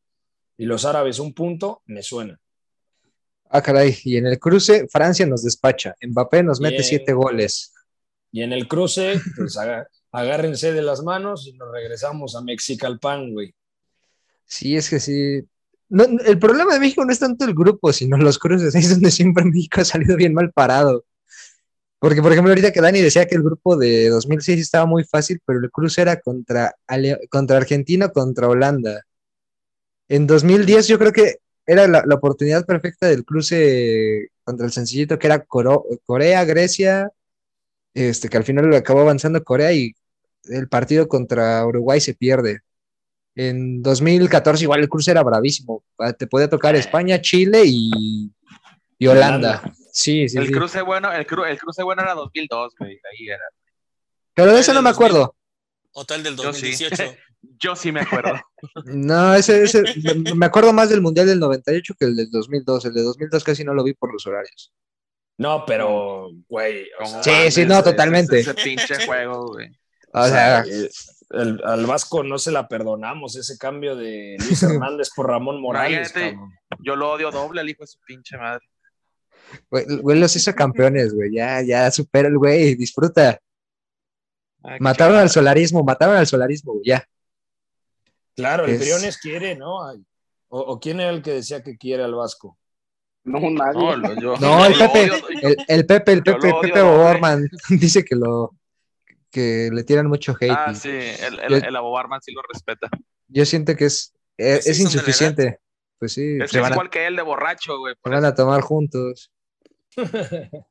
[0.58, 2.40] y los árabes un punto, me suena.
[3.50, 3.98] Ah, caray.
[4.04, 5.96] Y en el cruce, Francia nos despacha.
[6.02, 7.74] Mbappé nos mete siete goles.
[8.38, 9.58] Y en el cruce, pues
[10.12, 13.52] agárrense de las manos y nos regresamos a Mexicalpan, güey.
[14.46, 15.42] Sí, es que sí.
[15.90, 18.76] No, el problema de México no es tanto el grupo, sino los cruces.
[18.76, 21.04] Ahí es donde siempre México ha salido bien mal parado.
[21.98, 25.42] Porque, por ejemplo, ahorita que Dani decía que el grupo de 2006 estaba muy fácil,
[25.44, 29.02] pero el cruce era contra, Ale- contra Argentina, contra Holanda.
[30.10, 35.18] En 2010 yo creo que era la, la oportunidad perfecta del cruce contra el sencillito,
[35.18, 37.10] que era Coro- Corea, Grecia,
[37.98, 39.94] este, que al final lo acabó avanzando Corea y
[40.46, 42.60] el partido contra Uruguay se pierde.
[43.36, 45.84] En 2014 igual el cruce era bravísimo.
[46.00, 48.32] Ah, Te podía tocar España, Chile y,
[48.98, 49.62] y Holanda.
[49.92, 50.52] Sí, sí, el sí.
[50.54, 52.94] cruce bueno, el, cru- el cruce bueno era 2002, güey.
[53.12, 53.44] Ahí era.
[54.34, 55.36] Pero de eso no me acuerdo.
[55.94, 56.72] Hotel del Yo sí.
[56.72, 57.16] 2018.
[57.60, 58.34] Yo sí me acuerdo.
[58.86, 62.86] No, ese, ese, me- me acuerdo más del Mundial del 98 que el del 2002.
[62.86, 64.72] El de 2002 casi no lo vi por los horarios.
[65.38, 66.86] No, pero, güey.
[67.00, 68.40] o ¿Cómo sea, Sí, sí, no, ese- totalmente.
[68.40, 69.70] Ese, ese pinche juego, güey.
[70.14, 70.64] O sea,
[71.30, 76.14] el- al Vasco no se la perdonamos ese cambio de Luis Hernández por Ramón Morales.
[76.80, 78.66] Yo lo odio doble al hijo de su pinche madre.
[79.70, 81.34] güey, los hizo campeones, güey.
[81.36, 83.40] Ya, ya supera el güey, disfruta.
[84.64, 87.08] Ay, qué Mataron al solarismo, mataron al solarismo, güey, ya.
[88.36, 89.78] Claro, el Es- Briones quiere, ¿no?
[90.50, 92.58] O, o quién era el que decía que quiere al Vasco?
[93.28, 93.80] No, nadie.
[93.80, 96.98] No, lo- yo- No, el Pepe, odio, el, el Pepe, el Pepe, odio Pepe doble.
[97.04, 98.56] Borman dice que lo
[99.30, 100.52] que le tiran mucho hate.
[100.52, 102.90] Ah, y sí, el, el, Yo- el Abobarman sí lo respeta.
[103.28, 105.60] Yo siento que es, es, sí es insuficiente.
[106.00, 107.96] Pues sí, Es a, igual que él de borracho, güey.
[108.04, 109.32] se van a tomar juntos.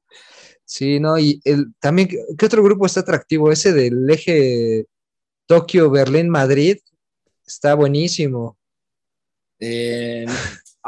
[0.69, 3.53] Sí, no, y el, también, ¿qué qué otro grupo está atractivo?
[3.53, 4.87] Ese del eje
[5.47, 6.79] Tokio, Berlín, Madrid,
[7.47, 8.59] está buenísimo.
[9.61, 10.27] Eh,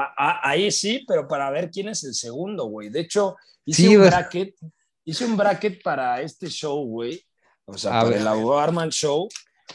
[0.02, 2.88] a- a- ahí sí, pero para ver quién es el segundo, güey.
[2.88, 4.10] De hecho, hice Sí, un güey.
[4.10, 4.54] bracket,
[5.04, 7.22] hice un bracket para este show, güey.
[7.64, 8.20] O sea, A para ver.
[8.20, 9.28] el Arman Show.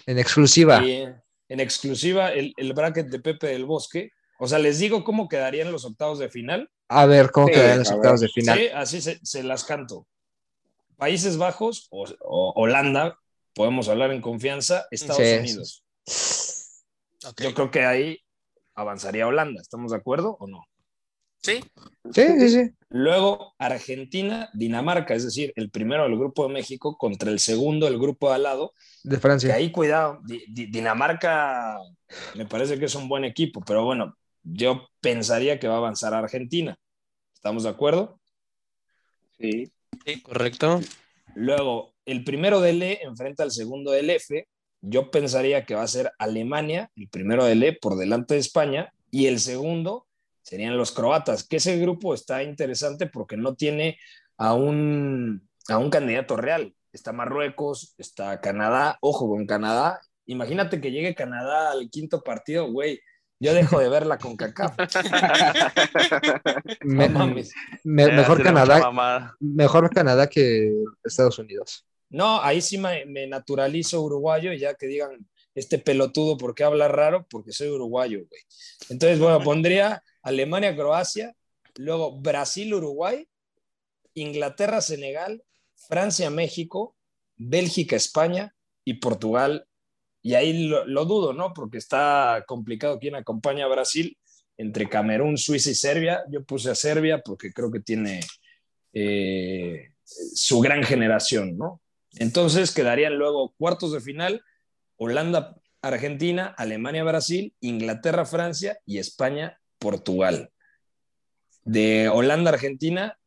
[0.06, 0.84] En exclusiva.
[0.84, 1.04] Y,
[1.50, 4.12] en exclusiva, el, el bracket de Pepe del Bosque.
[4.40, 6.70] O sea, les digo cómo quedarían los octavos de final.
[6.90, 8.30] A ver cómo Sí, quedan los octavos ver.
[8.30, 8.58] de final.
[8.60, 10.08] Sí, así se, se las canto.
[10.98, 13.20] Países Bajos o, o Holanda,
[13.54, 15.84] podemos hablar en confianza, Estados Sí, Unidos.
[17.38, 18.20] Yo creo que ahí
[18.76, 20.64] avanzaría Holanda, ¿estamos de acuerdo o no?
[21.42, 21.60] Sí,
[22.14, 22.72] Sí, sí, sí.
[22.90, 27.98] Luego Argentina, Dinamarca, es decir, el primero del grupo de México contra el segundo del
[28.00, 28.74] grupo de al lado.
[29.04, 29.54] De Que Francia.
[29.56, 31.78] ahí, cuidado, Di- Di- Dinamarca
[32.36, 36.14] me parece que es un buen equipo, pero bueno, yo pensaría que va a avanzar
[36.14, 36.78] Argentina.
[37.34, 38.20] ¿Estamos de acuerdo?
[39.40, 39.72] Sí.
[40.22, 40.80] Correcto.
[41.36, 44.48] Luego, el primero del E enfrenta al segundo del F.
[44.86, 48.93] Yo pensaría que va a ser Alemania, el primero del E por delante de España,
[49.12, 50.08] y el segundo
[50.41, 53.98] serían los croatas, que ese grupo está interesante porque no tiene
[54.38, 56.76] a un, a un candidato real.
[56.91, 60.02] Está Marruecos, está Canadá, ojo con Canadá.
[60.26, 63.00] Imagínate que llegue Canadá al quinto partido, güey.
[63.39, 64.76] Yo dejo de verla con CACAF.
[66.84, 67.52] Me- No mames.
[67.84, 68.76] me- mejor Canadá,
[69.39, 70.72] mejor Canadá que
[71.04, 71.86] Estados Unidos.
[72.13, 76.63] No, ahí sí me, me naturalizo uruguayo y ya que digan este pelotudo, ¿por qué
[76.63, 77.26] habla raro?
[77.28, 78.41] Porque soy uruguayo, güey.
[78.89, 81.36] Entonces, bueno, pondría Alemania, Croacia,
[81.76, 83.28] luego Brasil, Uruguay,
[84.13, 85.43] Inglaterra, Senegal,
[85.76, 86.95] Francia, México,
[87.36, 89.65] Bélgica, España y Portugal.
[90.21, 91.52] Y ahí lo, lo dudo, ¿no?
[91.54, 94.15] Porque está complicado quién acompaña a Brasil
[94.56, 96.23] entre Camerún, Suiza y Serbia.
[96.30, 98.19] Yo puse a Serbia porque creo que tiene
[98.93, 101.82] eh, su gran generación, ¿no?
[102.17, 104.43] Entonces quedarían luego cuartos de final,
[104.97, 110.52] Holanda, Argentina, Alemania, Brasil, Inglaterra, Francia y España, Portugal.
[111.65, 113.17] De Holanda, Argentina,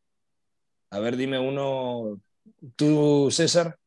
[0.91, 2.21] a ver, dime uno,
[2.77, 3.79] tú, César.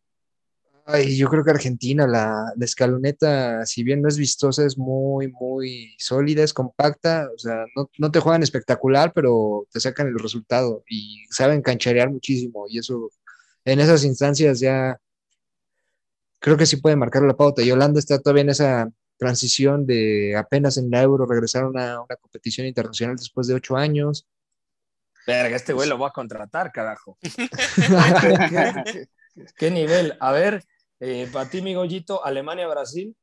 [0.85, 5.31] Ay, yo creo que Argentina, la, la escaloneta, si bien no es vistosa, es muy,
[5.31, 10.17] muy sólida, es compacta, o sea, no, no te juegan espectacular, pero te sacan el
[10.17, 13.11] resultado y saben cancharear muchísimo y eso,
[13.65, 14.99] en esas instancias ya
[16.39, 17.61] creo que sí puede marcar la pauta.
[17.61, 22.01] Y Holanda está todavía en esa transición de apenas en la Euro regresar a una,
[22.01, 24.27] una competición internacional después de ocho años.
[25.27, 27.17] Verga, este güey lo va a contratar, carajo.
[29.57, 30.17] ¿Qué nivel?
[30.19, 30.63] A ver,
[30.99, 33.15] eh, para ti, mi Goyito, Alemania, Brasil.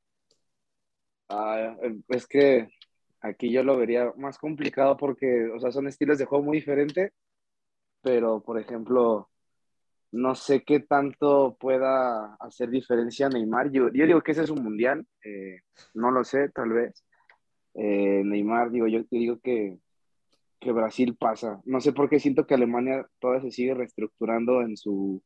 [1.28, 1.76] Ah,
[2.08, 2.68] es que
[3.20, 7.12] aquí yo lo vería más complicado porque, o sea, son estilos de juego muy diferentes,
[8.02, 9.28] pero, por ejemplo,
[10.12, 13.70] no sé qué tanto pueda hacer diferencia Neymar.
[13.72, 15.60] Yo, yo digo que ese es un mundial, eh,
[15.94, 17.04] no lo sé, tal vez.
[17.74, 19.78] Eh, Neymar, digo, yo te digo que,
[20.60, 21.60] que Brasil pasa.
[21.64, 25.22] No sé por qué siento que Alemania todavía se sigue reestructurando en su,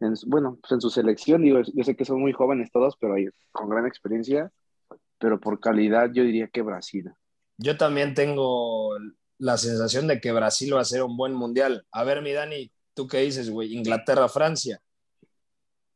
[0.00, 1.42] en su- bueno, pues en su selección.
[1.42, 3.14] Digo, yo sé que son muy jóvenes todos, pero
[3.52, 4.50] con gran experiencia
[5.22, 7.08] pero por calidad yo diría que Brasil.
[7.56, 8.96] Yo también tengo
[9.38, 11.86] la sensación de que Brasil va a ser un buen mundial.
[11.92, 13.74] A ver, mi Dani, ¿Tú qué dices, güey?
[13.74, 14.80] Inglaterra, Francia.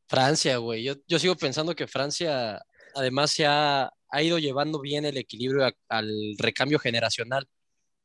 [0.09, 0.85] Francia, güey.
[0.85, 2.63] Yo, yo sigo pensando que Francia,
[2.95, 7.47] además, se ha, ha ido llevando bien el equilibrio a- al recambio generacional.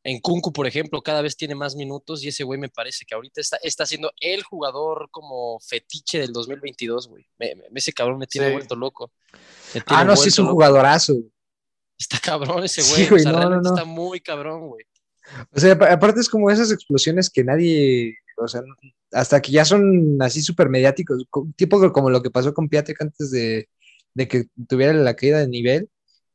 [0.03, 3.13] En Kunku, por ejemplo, cada vez tiene más minutos y ese güey me parece que
[3.13, 7.27] ahorita está, está siendo el jugador como fetiche del 2022, güey.
[7.37, 8.53] Me- me- ese cabrón me tiene Sí.
[8.53, 9.11] vuelto loco.
[9.85, 10.55] Ah, no, sí es un loco.
[10.55, 11.13] jugadorazo.
[11.99, 13.19] Está cabrón ese Sí, güey.
[13.21, 13.75] o sea, no, no, realmente no.
[13.75, 14.85] está muy cabrón, güey.
[15.53, 18.61] O sea, apa- aparte es como esas explosiones que nadie, o sea,
[19.11, 23.01] hasta que ya son así súper mediáticos, co- tipo como lo que pasó con Piatek
[23.01, 23.67] antes de,
[24.13, 25.89] de que tuviera la caída de nivel.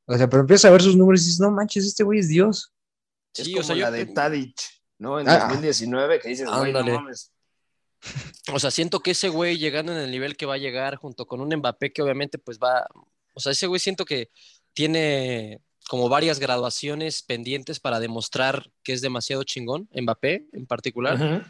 [0.06, 2.28] O sea, pero empiezas a ver sus números y dices, no manches, este güey es
[2.28, 2.72] Dios.
[3.34, 4.56] Es como o sea, la yo- de Tadic,
[4.98, 5.18] ¿no?
[5.20, 5.40] En Ah.
[5.48, 7.32] 2019, que dices, güey, no mames.
[8.52, 11.26] O sea, siento que ese güey llegando en el nivel que va a llegar junto
[11.26, 12.86] con un Mbappé que obviamente pues va,
[13.34, 14.30] o sea, ese güey siento que
[14.74, 21.42] tiene como varias graduaciones pendientes para demostrar que es demasiado chingón, Mbappé en particular, Ujú.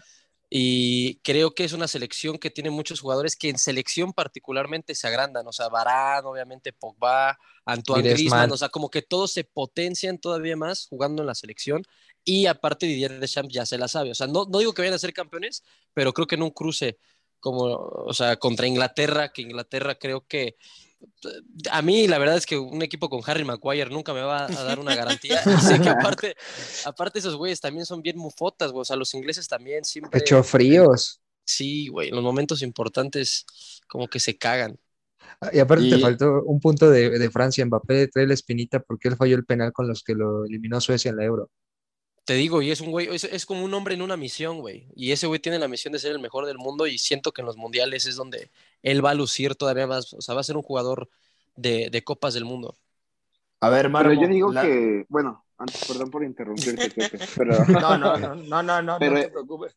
[0.51, 5.07] y creo que es una selección que tiene muchos jugadores que en selección particularmente se
[5.07, 8.17] agrandan, o sea, Varane, obviamente Pogba, Antoine Griezmann.
[8.17, 11.83] Griezmann, o sea, como que todos se potencian todavía más jugando en la selección
[12.23, 14.95] y aparte Didier Deschamps ya se la sabe, o sea, no, no digo que vayan
[14.95, 16.99] a ser campeones, pero creo que en un cruce
[17.41, 20.57] como, o sea, contra Inglaterra, que Inglaterra creo que
[21.71, 24.65] a mí la verdad es que un equipo con Harry Maguire nunca me va a
[24.65, 25.43] dar una garantía.
[25.61, 26.35] Sé que aparte,
[26.85, 28.83] aparte esos güeyes también son bien mufotas, güey.
[28.83, 30.21] O sea, los ingleses también siempre.
[30.21, 31.21] Pecho fríos.
[31.45, 32.09] Sí, güey.
[32.09, 33.47] En los momentos importantes
[33.89, 34.79] como que se cagan.
[35.53, 39.17] Y aparte te faltó un punto de, de Francia, Mbappé trae la espinita porque él
[39.17, 41.51] falló el penal con los que lo eliminó Suecia en la Euro.
[42.27, 44.87] Te digo, y es un güey, es, es como un hombre en una misión, güey.
[44.95, 47.41] Y ese güey tiene la misión de ser el mejor del mundo y siento que
[47.41, 48.51] en los mundiales es donde
[48.83, 50.13] él va a lucir todavía más.
[50.13, 51.09] O sea, va a ser un jugador
[51.55, 52.77] de, de copas del mundo.
[53.61, 54.21] A ver, Pero Marmo.
[54.21, 58.63] yo digo la- que, bueno, antes, perdón por interrumpirte, Pepe, pero, No, no, no, no,
[58.63, 59.77] no, no, Pero- no te preocupes.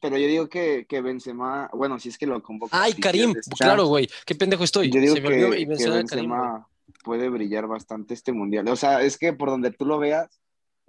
[0.00, 2.82] pero yo digo que, que Benzema, bueno, si es que lo convoca.
[2.82, 4.08] Ay, Karim, claro, güey.
[4.24, 4.90] Qué pendejo estoy.
[4.90, 6.30] Yo digo Se me olvidó que, y que mencionar a Karim.
[6.30, 6.68] Benzema
[7.04, 8.66] puede brillar bastante este mundial.
[8.68, 10.39] O sea, es que por donde tú lo veas,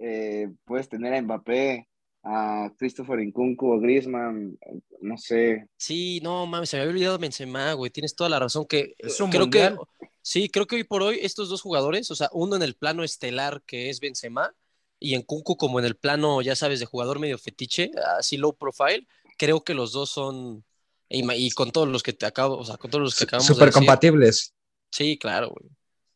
[0.02, 1.88] eh, puedes tener a Mbappé,
[2.24, 4.58] a Christopher Nkunku, a Griezmann,
[5.00, 5.66] no sé.
[5.76, 7.90] Sí, no mames, se me había olvidado Benzema, güey.
[7.90, 9.78] Tienes toda la razón que Es un creo mundial.
[9.98, 12.74] que sí, creo que hoy por hoy estos dos jugadores, o sea, uno en el
[12.74, 14.54] plano estelar que es Benzema
[14.98, 18.54] y en Kunku como en el plano, ya sabes, de jugador medio fetiche, así low
[18.54, 20.64] profile, creo que los dos son
[21.08, 23.54] y, con todos los que te acabo, o sea, con todos los que acabamos de
[23.54, 23.80] Súper decir.
[23.80, 24.54] compatibles.
[24.90, 25.70] Sí, claro, güey.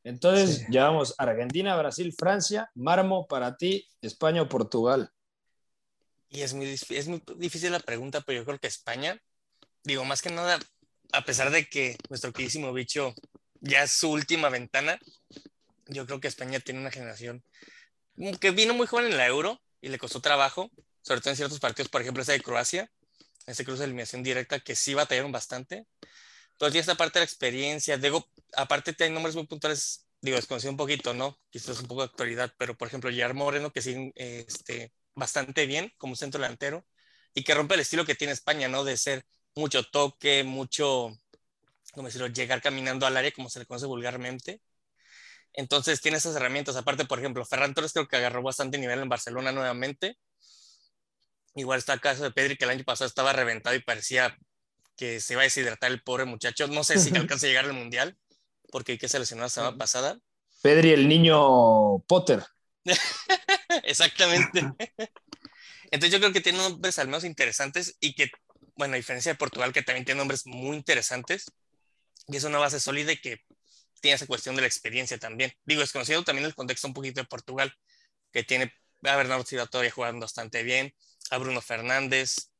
[0.07, 0.67] Entonces, Sí.
[0.71, 5.11] llevamos Argentina, Brasil, Francia, Marmo para ti, España o Portugal.
[6.29, 9.21] Y es muy, es muy difícil la pregunta, pero yo creo que España,
[9.83, 10.61] digo, más que nada,
[11.11, 13.15] a pesar de que nuestro queridísimo bicho
[13.61, 14.97] ya es su última ventana,
[15.89, 17.43] yo creo que España tiene una generación
[18.41, 20.71] que vino muy joven en la Euro y le costó trabajo,
[21.03, 22.89] sobre todo en ciertos partidos, por ejemplo, ese de Croacia,
[23.45, 25.85] ese cruce de eliminación directa que sí batallaron bastante.
[26.59, 30.71] Pero tiene esta parte de la experiencia, digo, aparte hay nombres muy puntuales, digo, desconocido
[30.71, 31.39] un poquito, ¿no?
[31.51, 35.93] Quizás un poco de actualidad, pero por ejemplo, Gerard Moreno, que sigue este, bastante bien
[35.99, 36.87] como centro delantero
[37.35, 38.85] y que rompe el estilo que tiene España, ¿no?
[38.85, 41.11] De ser mucho toque, mucho,
[41.93, 42.29] ¿cómo decirlo?
[42.29, 44.63] Llegar caminando al área, como se le conoce vulgarmente.
[45.53, 46.77] Entonces tiene esas herramientas.
[46.77, 50.19] Aparte, por ejemplo, Ferran Torres creo que agarró bastante nivel en Barcelona nuevamente.
[51.55, 54.37] Igual está el caso de Pedri, que el año pasado estaba reventado y parecía
[54.97, 56.67] que se iba a deshidratar el pobre muchacho.
[56.69, 58.17] No sé si alcanza a llegar al Mundial,
[58.71, 60.19] porque hay que seleccionar la semana pasada.
[60.63, 62.45] Pedri, el niño Potter.
[63.85, 64.61] Exactamente.
[65.91, 68.31] Entonces yo creo que tiene nombres al menos interesantes y que,
[68.77, 71.47] bueno, a diferencia de Portugal, que también tiene nombres muy interesantes,
[72.29, 73.41] y es una base sólida y que
[74.01, 75.53] tiene esa cuestión de la experiencia también.
[75.65, 77.73] Digo, desconocido también el contexto un poquito de Portugal,
[78.33, 78.73] que tiene
[79.05, 80.95] a Bernardo Silva todavía jugando bastante bien,
[81.31, 82.51] a Bruno Fernández,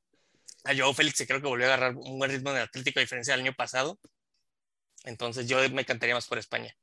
[0.67, 2.99] a Joao Félix, que creo que volvió a agarrar un buen ritmo en el Atlético
[2.99, 3.99] a diferencia del año pasado.
[5.05, 6.75] Entonces yo me encantaría más por España.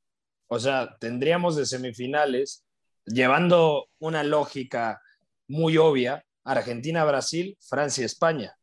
[0.47, 2.65] O sea, tendríamos de semifinales,
[3.05, 5.01] llevando una lógica
[5.47, 8.55] muy obvia, Argentina, Brasil, Francia, España.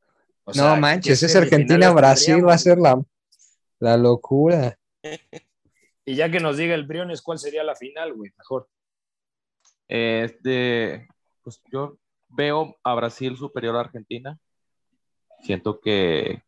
[0.44, 3.00] O sea, no ¿qué manches, es Argentina-Brasil, va a ser la,
[3.78, 4.78] la locura.
[6.02, 8.68] Y ya que nos diga el Briones cuál sería la final, güey, mejor.
[9.86, 11.06] Este,
[11.42, 14.36] pues yo veo a Brasil superior a Argentina.
[15.42, 16.42] Siento que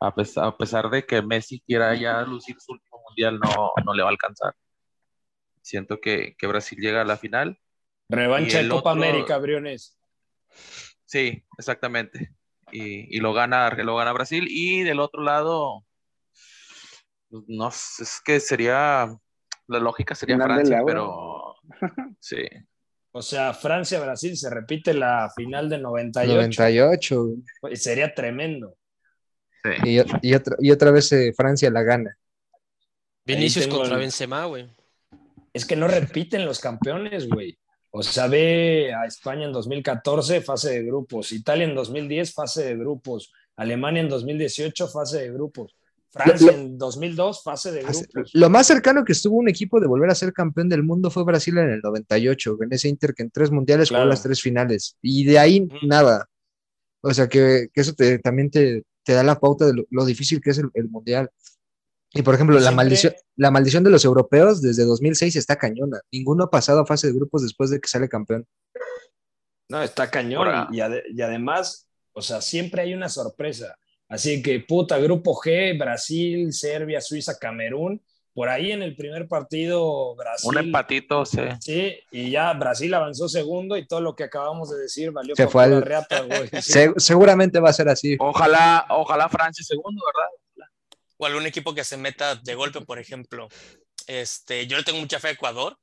[0.00, 3.94] a pesar, a pesar de que Messi quiera ya lucir su último mundial, no, no
[3.94, 4.54] le va a alcanzar.
[5.60, 7.58] Siento que, que Brasil llega a la final.
[8.08, 9.98] Revancha de Copa otro- América, Briones.
[11.04, 12.34] Sí, exactamente.
[12.72, 14.46] Y, y lo gana, lo gana Brasil.
[14.48, 15.84] Y del otro lado,
[17.30, 19.08] no sé, es que sería,
[19.68, 21.54] la lógica sería Final Francia, pero
[22.18, 22.38] sí.
[23.14, 26.34] O sea, Francia-Brasil se repite la final de 98.
[26.34, 27.26] 98.
[27.60, 28.76] Pues Sería tremendo.
[29.84, 32.16] Y, y otra, y otra vez eh, Francia la gana.
[33.24, 34.68] Vinicius tengo contra el- Benzema, güey.
[35.52, 37.56] Es que no repiten los campeones, güey.
[37.90, 41.30] O sea, ve a España en 2014, fase de grupos.
[41.30, 43.32] Italia en 2010, fase de grupos.
[43.56, 45.76] Alemania en 2018, fase de grupos.
[46.12, 48.30] Francia Lo- en 2002, fase de grupos.
[48.34, 51.24] Lo más cercano que estuvo un equipo de volver a ser campeón del mundo fue
[51.24, 54.96] Brasil en el 98, en ese Inter que en tres mundiales jugó las tres finales.
[55.00, 56.28] Y de ahí nada.
[57.00, 60.04] O sea que, que eso te, también te, te da la pauta de lo, lo
[60.04, 61.30] difícil que es el, el mundial.
[62.14, 65.98] Y por ejemplo, la Siempre- maldición, la maldición de los europeos desde 2006 está cañona.
[66.12, 68.46] Ninguno ha pasado a fase de grupos después de que sale campeón.
[69.70, 70.46] No, está cañón.
[70.72, 73.76] Y, ade- y además, o sea, siempre hay una sorpresa.
[74.12, 78.02] Así que, puta, grupo G, Brasil, Serbia, Suiza, Camerún.
[78.34, 80.48] Por ahí en el primer partido, Brasil.
[80.48, 81.40] Un empatito, sí.
[81.60, 85.46] Sí, y ya Brasil avanzó segundo y todo lo que acabamos de decir valió Se
[85.48, 86.48] fue al- reata, güey.
[86.62, 86.80] Sí.
[86.96, 88.16] Seguramente va a ser así.
[88.18, 90.68] Ojalá, ojalá Francia segundo, ¿verdad?
[91.18, 93.48] O algún equipo que se meta de golpe, por ejemplo.
[94.06, 95.76] Este, yo le tengo mucha fe a Ecuador.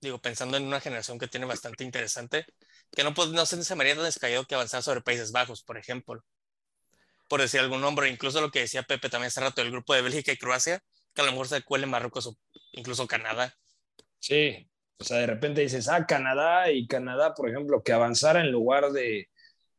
[0.00, 2.46] Digo, pensando en una generación que tiene bastante interesante,
[2.90, 4.06] que no, pues, no se me haría tan
[4.44, 6.22] que avanzar sobre Países Bajos, por ejemplo.
[7.30, 10.02] Por decir algún nombre, incluso lo que decía Pepe también hace rato, el grupo de
[10.02, 10.80] Bélgica y Croacia,
[11.14, 12.36] que a lo mejor se cuele Marruecos o
[12.72, 13.54] incluso Canadá.
[14.18, 18.50] Sí, o sea, de repente dices, ah, Canadá y Canadá, por ejemplo, que avanzara en
[18.50, 19.28] lugar de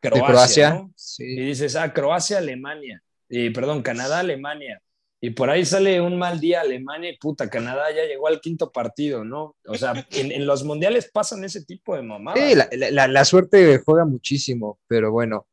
[0.02, 0.70] De Croacia, Croacia.
[0.76, 0.94] ¿no?
[0.96, 1.26] Sí.
[1.26, 4.82] Y dices, ah, Croacia, Alemania, y perdón, Canadá, Alemania.
[5.24, 8.72] Y por ahí sale un mal día Alemania y puta, Canadá ya llegó al quinto
[8.72, 9.56] partido, ¿no?
[9.68, 12.40] O sea, en, en los mundiales pasan ese tipo de mamadas.
[12.40, 15.48] Sí, la- la- la suerte juega muchísimo, pero bueno,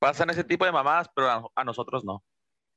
[0.00, 2.24] Pasan ese tipo de mamadas, pero a, a nosotros no.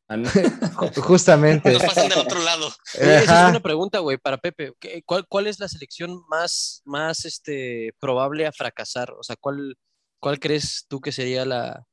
[0.09, 0.29] No.
[0.29, 1.71] ju- justamente.
[1.71, 2.67] Nos pasan del otro lado.
[3.01, 4.73] Oye, esa es una pregunta, güey, para Pepe.
[4.79, 9.11] ¿Qué- ¿Cuál, cuál es la selección más, más este, probable a fracasar?
[9.13, 9.75] O sea, ¿cuál,
[10.19, 11.85] cuál crees tú que sería la,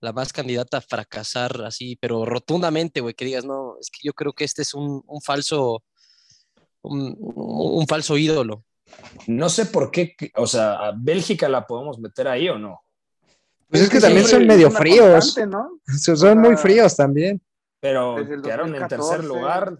[0.00, 3.14] la más candidata a fracasar así, pero rotundamente, güey?
[3.14, 5.82] Que digas, no, es que yo creo que este es un, un falso,
[6.82, 8.64] un, un- un falso ídolo.
[9.26, 12.84] No sé por qué, o sea, ¿a Bélgica la podemos meter ahí o no?
[13.68, 15.36] Pues es que también son medio fríos.
[16.16, 17.40] Son muy fríos también.
[17.80, 18.96] Pero quedaron en 2014.
[18.96, 19.78] tercer lugar,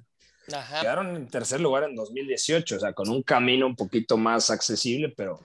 [0.53, 0.81] Ajá.
[0.81, 5.13] quedaron en tercer lugar en 2018, o sea, con un camino un poquito más accesible,
[5.17, 5.41] pero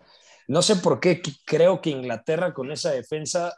[0.48, 3.56] no sé por qué qu- creo que Inglaterra con esa defensa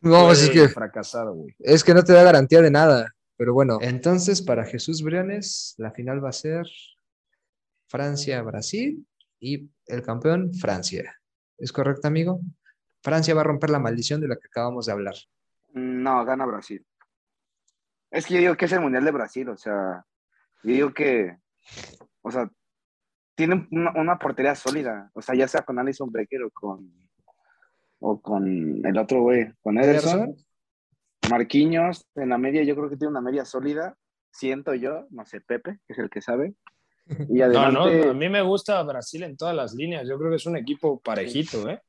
[0.00, 1.54] No, pues es que, fracasar, güey.
[1.58, 3.14] es que no te da garantía de nada.
[3.36, 6.64] Pero bueno, entonces para Jesús Briones, la final va a ser
[7.88, 9.06] Francia-Brasil
[9.40, 11.20] y el campeón Francia.
[11.58, 12.40] ¿Es correcto, amigo?
[13.04, 15.14] Francia va a romper la maldición de la que acabamos de hablar.
[15.74, 16.84] No, gana Brasil.
[18.10, 20.06] Es que yo digo que es el Mundial de Brasil, o sea,
[20.62, 21.36] yo digo que,
[22.22, 22.50] o sea,
[23.34, 26.90] tienen una, una portería sólida, o sea, ya sea con Alison Becker o con,
[27.98, 30.34] o con el otro güey, con Ederson.
[31.28, 33.96] Marquinhos, en la media yo creo que tiene una media sólida,
[34.30, 36.54] siento yo, no sé, Pepe, que es el que sabe,
[37.28, 40.36] y No, no, a mí me gusta Brasil en todas las líneas, yo creo que
[40.36, 41.82] es un equipo parejito, ¿eh?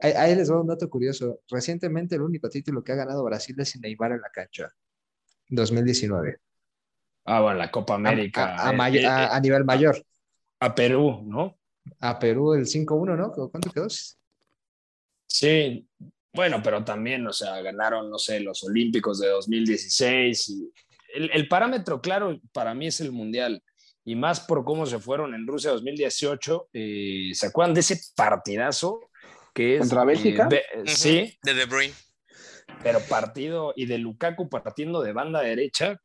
[0.00, 1.40] Ahí ahí les va un dato curioso.
[1.50, 4.72] Recientemente el único título que ha ganado Brasil es sin Neymar en la cancha.
[5.48, 6.38] 2019.
[7.24, 8.54] Ah, bueno, la Copa América.
[8.56, 10.02] a- a eh, may- eh, a- a nivel mayor.
[10.60, 11.56] a Perú, ¿no?
[12.00, 13.32] A Perú el 5-1, ¿no?
[13.32, 13.86] ¿Cuánto quedó?
[15.26, 15.86] Sí,
[16.32, 20.48] bueno, pero también, o sea, ganaron, no sé, los Olímpicos de 2016.
[20.48, 20.72] Y
[21.14, 23.62] el, el parámetro claro para mí es el Mundial.
[24.04, 26.68] Y más por cómo se fueron en Rusia 2018.
[26.72, 29.00] eh, ¿Se acuerdan de ese partidazo
[29.58, 29.80] que es...
[29.80, 30.44] ¿Contra Bélgica?
[30.44, 31.94] eh, Be- Ujú, Sí, De De Bruyne.
[32.82, 36.00] pero partido y de Lukaku partiendo de banda derecha.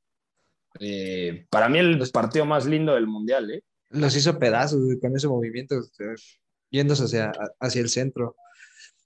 [0.79, 3.61] eh, para mí el partido más lindo del Mundial, ¿eh?
[3.91, 5.75] Los hizo pedazos con ese movimiento,
[6.71, 8.35] yéndose hacia, hacia el centro.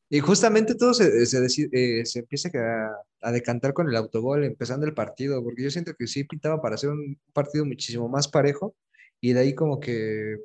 [0.10, 4.46] Y justamente todo se, se, deci- eh, se empieza a, a decantar con el autogol,
[4.46, 8.30] empezando el partido, porque yo siento que sí pintaba para hacer un partido muchísimo más
[8.30, 8.74] parejo,
[9.20, 10.38] y de ahí como que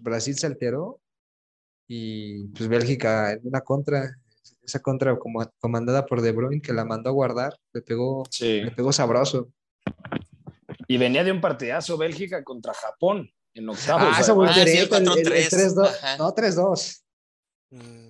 [0.00, 1.00] Brasil se alteró,
[1.88, 4.14] y pues Bélgica en una contra,
[4.62, 8.60] esa contra como comandada por De Bruyne, que la mandó a guardar, le pegó, Sí.
[8.60, 9.48] le pegó sabroso.
[10.86, 14.02] Y venía de un partidazo Bélgica contra Japón en octavos.
[14.06, 16.16] Ah, esa Ah, sí, el voltereta, el, el- el 4-3, 3-2, ajá.
[16.18, 17.02] no, 3-2.
[17.70, 18.08] Mm,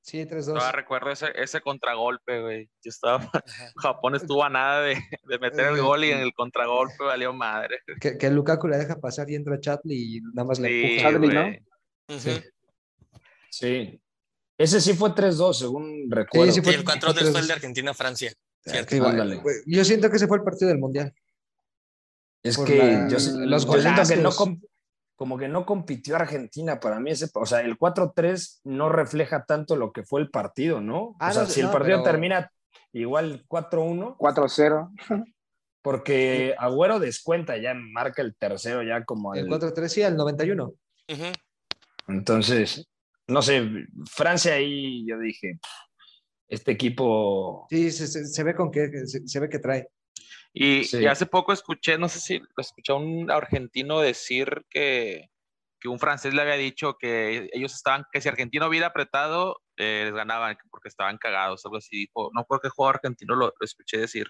[0.00, 0.72] Sí, Todavía 3-2.
[0.72, 2.64] recuerdo ese, ese contragolpe, güey.
[2.82, 3.32] Yo estaba, ajá.
[3.76, 4.94] Japón estuvo a nada de,
[5.26, 7.80] de meter el gol y en el contragolpe valió madre.
[8.00, 11.10] Que, que Lukaku la deja pasar y entra Chatley y nada más Sí, empuja.
[11.10, 11.42] Chadli, ¿no?
[11.42, 11.62] güey.
[12.08, 12.20] Ujú.
[12.20, 12.42] Sí.
[13.50, 14.00] Sí.
[14.56, 16.52] Ese sí fue 3-2, según recuerdo.
[16.52, 17.50] sí Y fue- el 4 fue fue el de 3-2.
[17.52, 18.32] Argentina-Francia.
[19.42, 21.14] Güey, Yo siento que ese fue el partido del mundial.
[22.42, 24.30] Es por que la- yo, los yo siento que no,
[25.16, 27.10] como que no compitió Argentina para mí.
[27.10, 31.16] Ese, o sea, el 4-3 no refleja tanto lo que fue el partido, ¿no?
[31.18, 32.52] Ah, o sea, no, si el no, partido pero- termina
[32.92, 34.90] igual 4-1, 4-0.
[35.82, 40.64] porque Agüero descuenta, ya marca el tercero, ya como El al- 4-3 sí, al 91.
[41.08, 41.24] Ujú.
[42.08, 42.86] Entonces,
[43.28, 43.62] no sé,
[44.10, 45.70] Francia ahí yo dije, "Pff,
[46.48, 47.66] este equipo...
[47.70, 49.88] Sí, se, se- se ve con que se, se ve que trae.
[50.52, 51.00] Y, Sí.
[51.02, 55.28] y hace poco escuché, no sé si lo escuché a un argentino decir que,
[55.78, 60.02] que un francés le había dicho que ellos estaban, que si Argentina hubiera apretado, eh,
[60.06, 62.30] les ganaban porque estaban cagados, algo así dijo.
[62.34, 64.26] No creo que jugador argentino lo, lo escuché decir,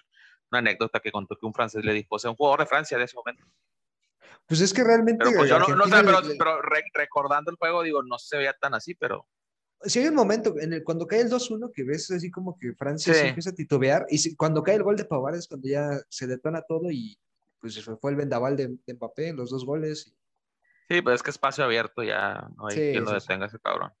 [0.51, 2.97] una anécdota que contó que un francés le dijo, o sea, un jugador de Francia
[2.97, 3.45] de ese momento.
[4.45, 5.23] Pues es que realmente.
[5.25, 8.17] Pero pues yo no, no sé, pero, le- pero re- recordando el juego, digo, no
[8.17, 9.27] se veía tan así, pero
[9.81, 12.73] Si hay un momento en el, cuando cae el 2-1 que ves así como que
[12.73, 13.19] Francia Sí.
[13.21, 15.89] se empieza a titubear y si- cuando cae el gol de Pavard es cuando ya
[16.09, 17.17] se detona todo y
[17.61, 20.07] pues se fue el vendaval de, de Mbappé, los dos goles.
[20.07, 23.27] y sí, pues es que espacio abierto ya no hay Sí, quien lo sí, sí.
[23.27, 23.93] detenga ese cabrón.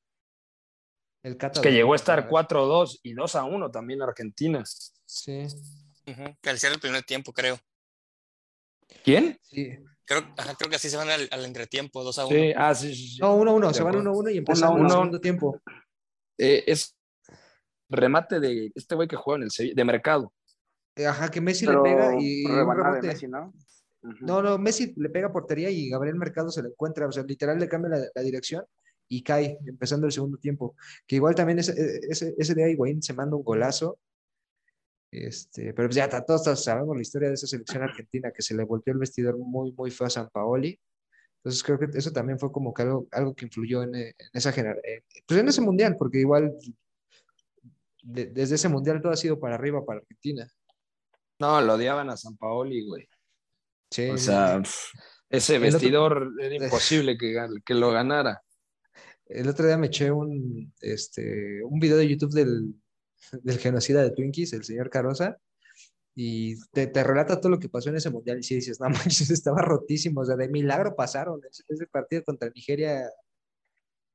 [1.23, 4.63] el Es que llegó a estar 4-2 y 2-1 también Argentina.
[4.65, 5.47] Sí,
[6.07, 6.35] Ujú.
[6.41, 7.57] Que al cierre del primer tiempo, creo.
[9.03, 9.39] ¿Quién?
[9.43, 9.77] sí.
[10.09, 12.35] Creo, ajá, creo que así se van al, al entretiempo, 2 a 1.
[12.35, 13.19] Sí, ah, sí, sí.
[13.21, 14.11] No, 1-1, De se van acuerdo.
[14.23, 14.89] 1-1 y empezamos el 1-1.
[14.89, 15.61] segundo tiempo.
[16.39, 16.95] Eh, es
[17.89, 20.33] remate de este güey que juega en el Sevilla, de mercado.
[20.95, 23.07] Eh, Ajá, que Messi Pero le pega y un de rebote.
[23.07, 23.53] Messi, ¿no?
[24.01, 24.25] Ujú.
[24.25, 27.21] No, no, Messi le pega a portería y Gabriel Mercado se le encuentra, o sea,
[27.23, 28.65] literal le cambia la, la dirección
[29.07, 30.75] y cae, empezando el segundo tiempo.
[31.05, 31.73] Que igual también ese,
[32.09, 33.99] ese, ese día Higuaín se manda un golazo.
[35.11, 38.63] Este, pero pues ya todos, sabemos la historia de esa selección argentina que se le
[38.63, 40.79] volteó el vestidor muy, muy feo a San Paoli.
[41.37, 44.29] Entonces creo que eso también fue como que algo, algo que influyó en, eh, en
[44.33, 44.83] esa generación,
[45.25, 46.53] pues en ese mundial, porque igual
[48.03, 50.47] de- desde ese mundial todo ha sido para arriba para Argentina.
[51.39, 53.07] No, lo odiaban a San Paoli, güey.
[53.91, 54.61] Sí, O sea,
[55.29, 57.35] ese El otro- vestidor era imposible que,
[57.65, 58.41] que lo ganara.
[59.25, 62.73] El otro día me eché un, este, un video de YouTube del,
[63.43, 65.37] del genocida de Twinkies, el señor Carosa,
[66.15, 68.39] y te, te relata todo lo que pasó en ese mundial.
[68.39, 72.23] Y si dices, no manches, estaba rotísimo, o sea, de milagro pasaron ese, ese partido
[72.23, 73.09] contra Nigeria.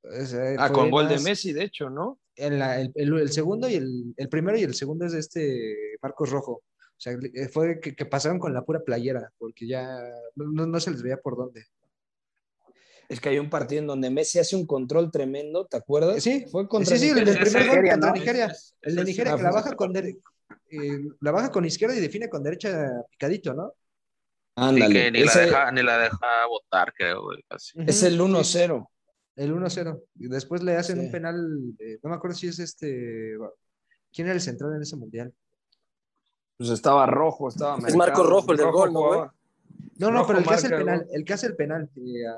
[0.02, 2.18] o sea, Ah, con gol de Messi, de hecho, ¿no?
[2.36, 5.20] en la- el, el- el segundo y el, el primero y el segundo es de
[5.20, 6.52] este Marcos Rojo.
[6.96, 7.16] O sea,
[7.52, 9.86] fue que, que pasaron con la pura playera, porque ya
[10.34, 11.64] no- no se les veía por dónde.
[13.08, 16.22] Es que hay un partido en donde Messi hace un control tremendo, ¿te acuerdas?
[16.22, 18.14] Sí, fue contra sí, sí, el del primer gol Nigeria, contra ¿no?
[18.16, 18.54] Nigeria.
[18.80, 20.14] El de Nigeria ah, que la baja con, eh,
[21.20, 23.68] la baja con izquierda y define con derecha picadito, ¿no?
[23.76, 27.22] Sí, Ándale, que ni la, ese- deja, ni la deja votar, creo.
[27.48, 27.78] Así.
[27.86, 28.88] es el 1-0.
[29.36, 30.00] El 1-0.
[30.14, 31.06] Y después le hacen Sí.
[31.06, 31.36] un penal,
[31.80, 33.36] eh, no me acuerdo si es este.
[34.12, 35.32] ¿Quién era el central en ese mundial?
[36.56, 39.20] Pues estaba rojo, estaba Es Marco Rojo el del gol, ¿no, güey?
[39.96, 41.90] No, no, pero el que hace el penal, el que hace el penal.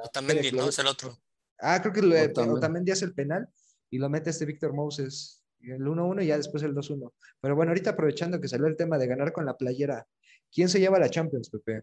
[0.05, 0.69] Otamendi, ¿no?
[0.69, 1.17] Es el otro.
[1.59, 2.55] Ah, creo que lo, Otamendi.
[2.57, 3.49] Otamendi hace el penal
[3.91, 5.43] y lo mete este Víctor Moses.
[5.61, 7.13] El 1-1 y ya después el 2-1.
[7.41, 10.07] Pero bueno, ahorita aprovechando que salió el tema de ganar con la playera,
[10.53, 11.83] ¿quién se lleva la Champions, Pepe?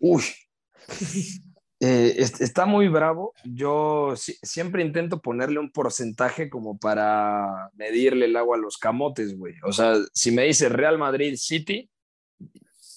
[0.00, 0.22] Uy.
[1.78, 3.34] Eh, es- está muy bravo.
[3.44, 9.36] Yo si- siempre intento ponerle un porcentaje como para medirle el agua a los camotes,
[9.36, 9.52] güey.
[9.62, 11.90] O sea, si me dices Real Madrid City,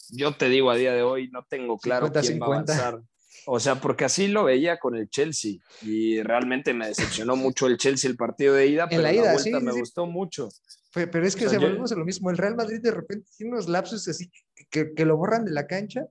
[0.10, 2.54] yo te digo a día de hoy, no tengo claro quién va a 50-50.
[2.54, 3.02] avanzar.
[3.46, 7.78] O sea, porque así lo veía con el Chelsea y realmente me decepcionó mucho el
[7.78, 9.80] Chelsea el partido de ida, pero la la, ida, vuelta sí, me sí.
[9.80, 10.50] gustó mucho.
[10.94, 12.30] Pero es que O sea, yo- volvemos a lo mismo.
[12.30, 14.30] El Real Madrid de repente tiene unos lapsos así
[14.70, 16.06] que, que lo borran de la cancha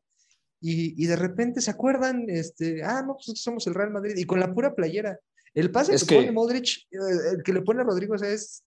[0.61, 4.25] y, y de repente se acuerdan, este, ah, no, pues somos el Real Madrid y
[4.25, 5.19] con la pura playera.
[5.55, 6.97] El pase Es que, que- pone Modric, eh,
[7.37, 8.65] el que le pone a Rodrigo, o sea, es.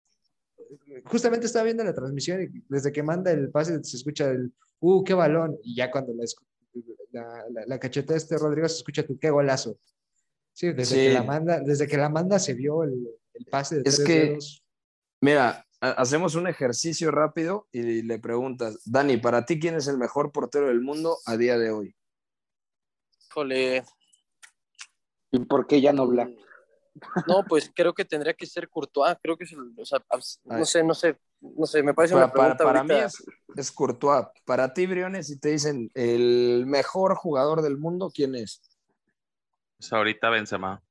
[1.06, 5.04] Justamente estaba viendo la transmisión y desde que manda el pase se escucha el, uh,
[5.04, 5.58] qué balón.
[5.64, 6.26] Y ya cuando la,
[7.12, 9.78] la, la, la cachetea de este Rodrigo se escucha tu qué golazo.
[10.54, 12.94] Sí, desde que la manda, desde que la manda se vio el,
[13.34, 14.64] el pase de Es tres que- dedos.
[15.22, 19.98] Mira, ha- hacemos un ejercicio rápido y le preguntas, Dani, para ti, ¿quién es el
[19.98, 21.96] mejor portero del mundo a día de hoy?
[23.30, 23.84] Híjole,
[25.32, 26.30] ¿Y por qué ya no Black?
[27.28, 30.02] no, pues creo que tendría que ser Courtois, creo que es el, o sea,
[30.46, 31.18] no sé, no sé,
[31.58, 33.08] no sé, me parece Para, una para- pregunta para mí ahorita.
[33.08, 33.24] es,
[33.56, 34.26] es Courtois.
[34.46, 38.62] Para ti, Briones, si te dicen el mejor jugador del mundo, ¿quién es?
[39.78, 40.82] Pues ahorita Benzema.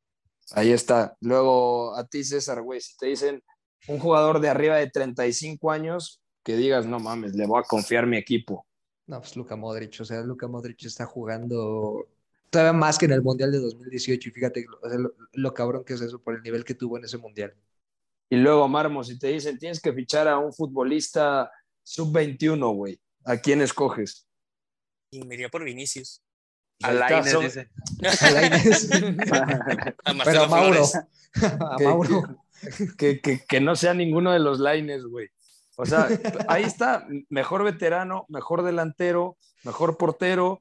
[0.52, 1.16] Ahí está.
[1.20, 3.42] Luego a ti, César, güey, si te dicen
[3.88, 8.06] un jugador de arriba de 35 años, que digas, no mames, le voy a confiar
[8.06, 8.66] mi equipo.
[9.06, 12.06] No, pues Luka Modric, o sea, Luka Modric está jugando
[12.50, 15.84] todavía más que en el Mundial de 2018 y fíjate o sea, lo, lo cabrón
[15.84, 17.54] que es eso por el nivel que tuvo en ese Mundial.
[18.34, 21.48] Y luego, Marmo, si te dicen tienes que fichar a un futbolista
[21.84, 24.26] sub-21, güey, ¿a quién escoges?
[25.12, 26.20] Y me iría por Vinicius.
[26.82, 27.70] Alaines, son- dice.
[28.20, 28.90] A Lainez.
[30.04, 30.84] A Pero a Mauro.
[31.70, 32.22] A Que- Mauro.
[32.98, 35.28] que, que- que no sea ninguno de los lines, güey.
[35.76, 36.08] O sea,
[36.48, 40.60] ahí está, mejor veterano, mejor delantero, mejor portero,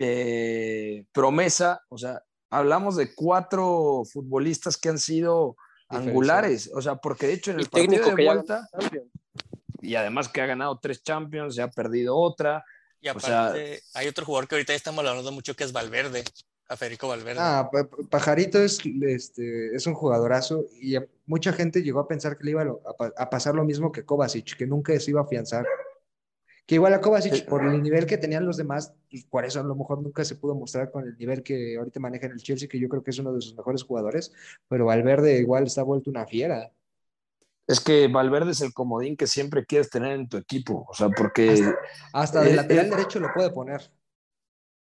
[0.00, 1.82] eh, promesa.
[1.88, 5.56] O sea, hablamos de cuatro futbolistas que han sido.
[5.96, 6.70] Angulares.
[6.74, 8.68] O sea, porque de hecho en el técnico partido de que vuelta,
[9.80, 12.64] y además que ha ganado tres Champions, ya ha perdido otra.
[13.00, 15.72] Y O sea- aparte, hay otro jugador que ahorita ya estamos hablando mucho que es
[15.72, 16.22] Valverde,
[16.68, 17.40] a Federico Valverde.
[17.40, 20.94] Ah, Pa- Pa- Pajarito es, este, es un jugadorazo y
[21.26, 22.64] mucha gente llegó a pensar que le iba
[23.16, 25.66] a pasar lo mismo que Kovacic, que nunca se iba a afianzar.
[26.66, 29.60] Que igual a Kovacic, Eh, por el nivel que tenían los demás, pues por eso
[29.60, 32.42] a lo mejor nunca se pudo mostrar con el nivel que ahorita maneja en el
[32.42, 34.32] Chelsea, que yo creo que es uno de sus mejores jugadores,
[34.68, 36.70] pero Valverde igual está vuelto una fiera.
[37.66, 40.86] Es que Valverde es el comodín que siempre quieres tener en tu equipo.
[40.88, 41.72] O sea, porque
[42.12, 43.90] Hasta de Eh, lateral eh, derecho lo puede poner.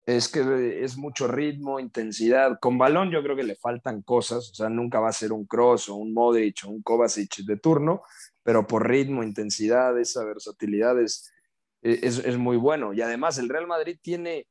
[0.05, 2.57] es que es mucho ritmo, intensidad.
[2.59, 5.45] Con balón yo creo que le faltan cosas, o sea, nunca va a ser un
[5.45, 8.01] Cross o un Modric o un Kovacic de turno,
[8.41, 11.31] pero por ritmo, intensidad, esa versatilidad es,
[11.81, 12.93] es, es muy bueno.
[12.93, 14.47] Y además el Real Madrid tiene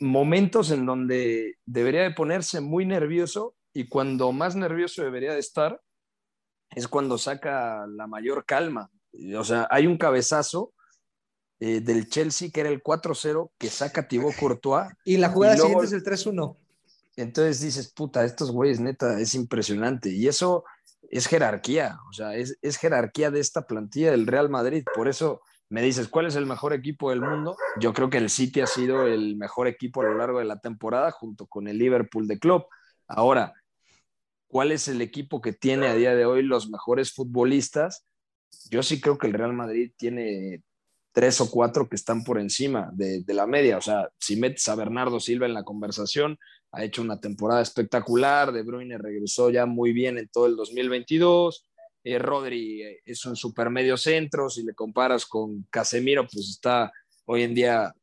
[0.00, 5.80] momentos en donde debería de ponerse muy nervioso y cuando más nervioso debería de estar
[6.70, 8.90] es cuando saca la mayor calma.
[9.36, 10.72] O sea, hay un cabezazo
[11.58, 15.58] eh, del Chelsea que era el 4-0 que saca Thibaut Courtois Y la jugada Y
[15.58, 16.56] luego- siguiente es el 3-1.
[17.16, 20.10] entonces dices, puta, estos güeyes, neta, es impresionante.
[20.10, 20.64] Y eso
[21.10, 24.84] es jerarquía, o sea, es, es jerarquía de esta plantilla del Real Madrid.
[24.94, 27.56] Por eso me dices, ¿cuál es el mejor equipo del mundo?
[27.78, 30.58] Yo creo que el City ha sido el mejor equipo a lo largo de la
[30.58, 32.68] temporada, junto con el Liverpool de Klopp.
[33.06, 33.54] Ahora,
[34.48, 38.04] ¿cuál es el equipo que tiene a día de hoy los mejores futbolistas?
[38.68, 40.64] Yo sí creo que el Real Madrid tiene
[41.12, 43.78] tres o cuatro que están por encima de, de la media.
[43.78, 46.36] O sea, si metes a Bernardo Silva en la conversación,
[46.72, 51.69] ha hecho una temporada espectacular, De Bruyne regresó ya muy bien en todo el 2022,
[52.04, 56.92] eh, Rodri eh, es un super medio centro, si le comparas con Casemiro, pues está
[57.26, 57.94] hoy en día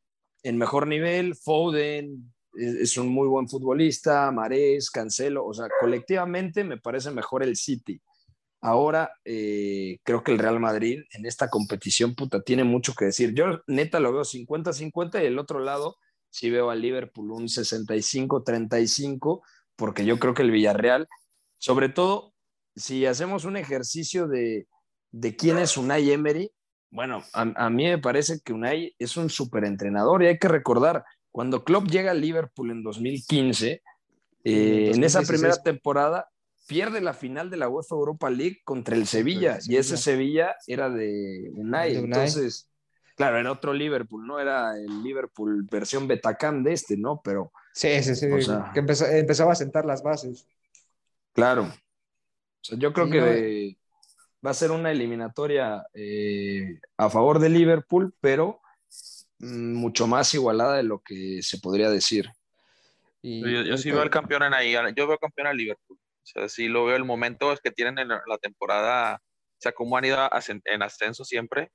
[0.42, 6.64] en mejor nivel, Foden es, es un muy buen futbolista, Marés, Cancelo, o sea, colectivamente
[6.64, 8.00] me parece mejor el City.
[8.60, 13.32] Ahora eh, creo que el Real Madrid en esta competición puta tiene mucho que decir.
[13.34, 15.96] Yo neta lo veo 50-50 y el otro lado
[16.30, 19.42] sí veo al Liverpool un 65-35,
[19.76, 21.08] porque yo creo que el Villarreal,
[21.58, 22.34] sobre todo,
[22.78, 24.66] si hacemos un ejercicio de,
[25.10, 26.50] de quién es Unai Emery,
[26.90, 30.48] bueno, a, a mí me parece que Unai es un súper entrenador y hay que
[30.48, 33.82] recordar, cuando Klopp llega al Liverpool en 2015,
[34.44, 35.28] eh, en esa 2016.
[35.28, 36.28] primera temporada
[36.66, 40.54] pierde la final de la UEFA Europa League contra el Sevilla, y ese Sevilla.
[40.54, 42.04] Sevilla era de Unai, De Unai.
[42.20, 42.70] entonces,
[43.16, 47.20] claro, era otro Liverpool, no era el Liverpool versión Betacam de este, ¿no?
[47.22, 48.26] Pero Sí, sí, sí.
[48.30, 50.46] O sea- que empezó- empezaba a sentar las bases.
[51.32, 51.72] Claro.
[52.68, 53.78] Sea, yo creo Sí, que no, de-
[54.44, 58.60] va a ser una eliminatoria eh, a favor de Liverpool, pero
[59.38, 62.28] mm, mucho más igualada de lo que se podría decir.
[63.22, 64.72] Y, Yo, yo sí veo al campeón en ahí.
[64.94, 65.98] Yo veo campeón a Liverpool.
[65.98, 69.20] O sea, sí lo veo el momento es que tienen en la temporada.
[69.22, 71.70] O sea, cómo han ido ascen- en ascenso siempre.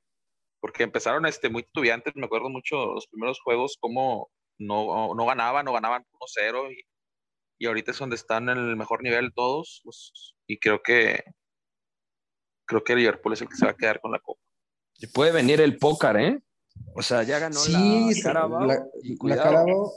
[0.61, 2.15] Porque empezaron este, muy titubeantes.
[2.15, 6.71] Me acuerdo mucho los primeros juegos, cómo no, no ganaban, no ganaban 1-0.
[6.71, 6.81] Y,
[7.57, 9.81] y ahorita es donde están en el mejor nivel todos.
[9.85, 11.23] los- y creo que.
[12.65, 14.41] Creo que Liverpool es el que se va a quedar con la copa.
[14.97, 16.39] Y puede venir el pócar, ¿eh?
[16.95, 18.65] O sea, ya ganó sí, la Carabao.
[18.65, 19.35] la, y la.
[19.35, 19.91] Carabao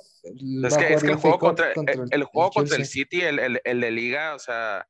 [0.64, 2.84] Es que, es que el juego Cup contra, el, el juego contra el.
[2.86, 4.86] City, el, el, el de Liga, o sea,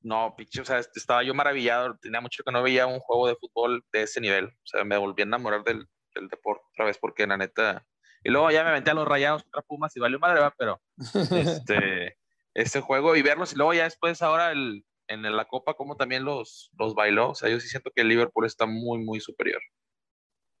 [0.00, 3.28] no, pinche, o sea, este, estaba yo maravillado, tenía mucho que no veía un juego
[3.28, 6.86] de fútbol de ese nivel, o sea, me volví a enamorar del, del deporte otra
[6.86, 7.86] vez, porque la neta,
[8.24, 10.80] y luego ya me aventé a los rayados contra Pumas y valió madre, va, pero
[11.36, 12.16] este,
[12.54, 16.24] este juego y verlos, y luego ya después ahora el, en la Copa, como también
[16.24, 19.60] los, los bailó, o sea, yo sí siento que el Liverpool está muy, muy superior.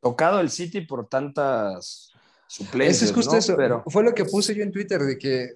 [0.00, 2.12] Tocado el City por tantas
[2.48, 3.38] suplencias, Eso es justo ¿no?
[3.38, 3.56] eso.
[3.56, 5.50] Pero Fue lo que puse yo en Twitter de que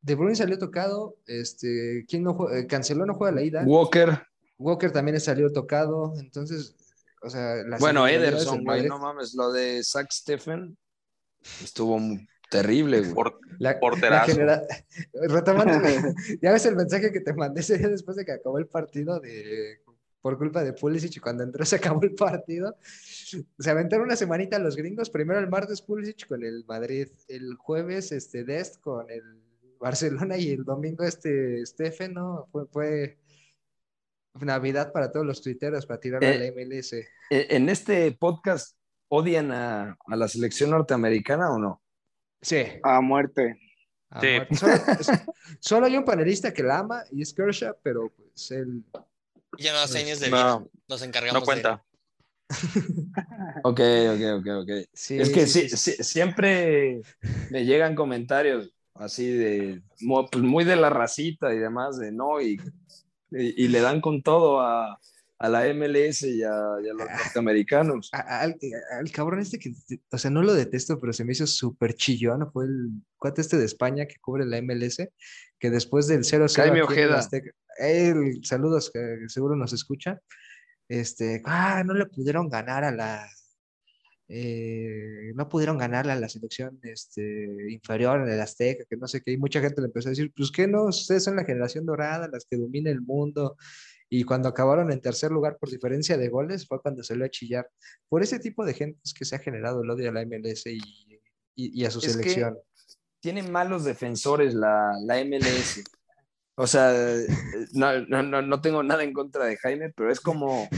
[0.00, 2.66] De Bruyne salió tocado, este, ¿quién no juega?
[2.66, 3.62] Canceló no juega la ida.
[3.66, 4.26] Walker,
[4.58, 6.74] Walker también salió tocado, entonces,
[7.22, 10.76] o sea, las bueno, Ederson, güey, no mames, lo de Zach Steffen
[11.62, 13.14] estuvo muy terrible, güey.
[13.14, 14.32] Por- la, la porterazo.
[14.32, 14.62] genera-
[15.28, 15.72] retomando,
[16.42, 19.20] ya ves el mensaje que te mandé ese día después de que acabó el partido
[19.20, 19.80] de
[20.22, 22.76] por culpa de Pulisic y cuando entró se acabó el partido.
[22.82, 28.12] Se aventaron una semanita los gringos, primero el martes Pulisic con el Madrid, el jueves
[28.12, 29.22] este Dest con el
[29.78, 32.46] Barcelona y el domingo este Steffen, ¿no?
[32.52, 33.16] Fue, fue
[34.34, 36.92] Navidad para todos los tuiteros para tirar a Eh, la MLS.
[36.92, 38.76] Eh, ¿En este podcast
[39.10, 41.82] odian a, a la selección norteamericana o no?
[42.40, 42.62] Sí.
[42.82, 43.58] A muerte.
[44.10, 44.26] a Sí.
[44.36, 44.56] muerte.
[45.60, 48.82] Solo, hay un panelista que la ama y es Kershaw, pero pues él.
[49.58, 50.36] Ya no da señas de No.
[50.36, 50.70] vida.
[50.88, 51.84] Nos encargamos No cuenta.
[53.62, 54.70] Ok, ok, ok, ok.
[54.92, 57.00] Sí, es que sí, sí, sí, siempre
[57.50, 62.40] me llegan comentarios así de mo- pues, muy de la racita y demás, de no,
[62.40, 62.60] y,
[63.30, 64.98] y, y le dan con todo a,
[65.42, 66.50] a la MLS y a,
[66.84, 68.10] y a los norteamericanos.
[68.12, 68.56] A- Al,
[68.98, 69.72] al cabrón este que,
[70.10, 72.50] o sea, no lo detesto, pero se me hizo súper chillón.
[72.52, 75.08] Fue el cuate este de España que cubre la MLS,
[75.58, 77.18] que después del 0-0 Jaime Ojeda.
[77.18, 80.20] Azteca- él, saludos, que seguro nos escucha.
[80.88, 83.26] Este, ah, no le pudieron ganar a la,
[84.28, 89.22] eh, no pudieron ganarle a la selección este, inferior en el Azteca, que no sé
[89.22, 91.86] qué, y mucha gente le empezó a decir, pues que no, ustedes son la generación
[91.86, 93.56] dorada, las que domina el mundo,
[94.10, 97.70] y cuando acabaron en tercer lugar por diferencia de goles fue cuando salió a chillar.
[98.08, 100.66] Por ese tipo de gente es que se ha generado el odio a la MLS
[100.66, 100.78] y,
[101.54, 102.58] y- y a su Es que- selección.
[103.22, 105.84] Tienen malos defensores la, la MLS.
[106.56, 106.92] O sea,
[107.72, 110.68] no, no, no, no tengo nada en contra de Jaime, pero es como,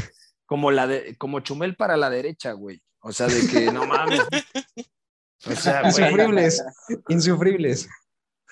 [0.45, 2.83] como, la de, como Chumel para la derecha, güey.
[3.01, 4.20] O sea, de que no mames.
[5.45, 6.64] O sea, güey, Insufribles,
[7.09, 7.89] insufribles.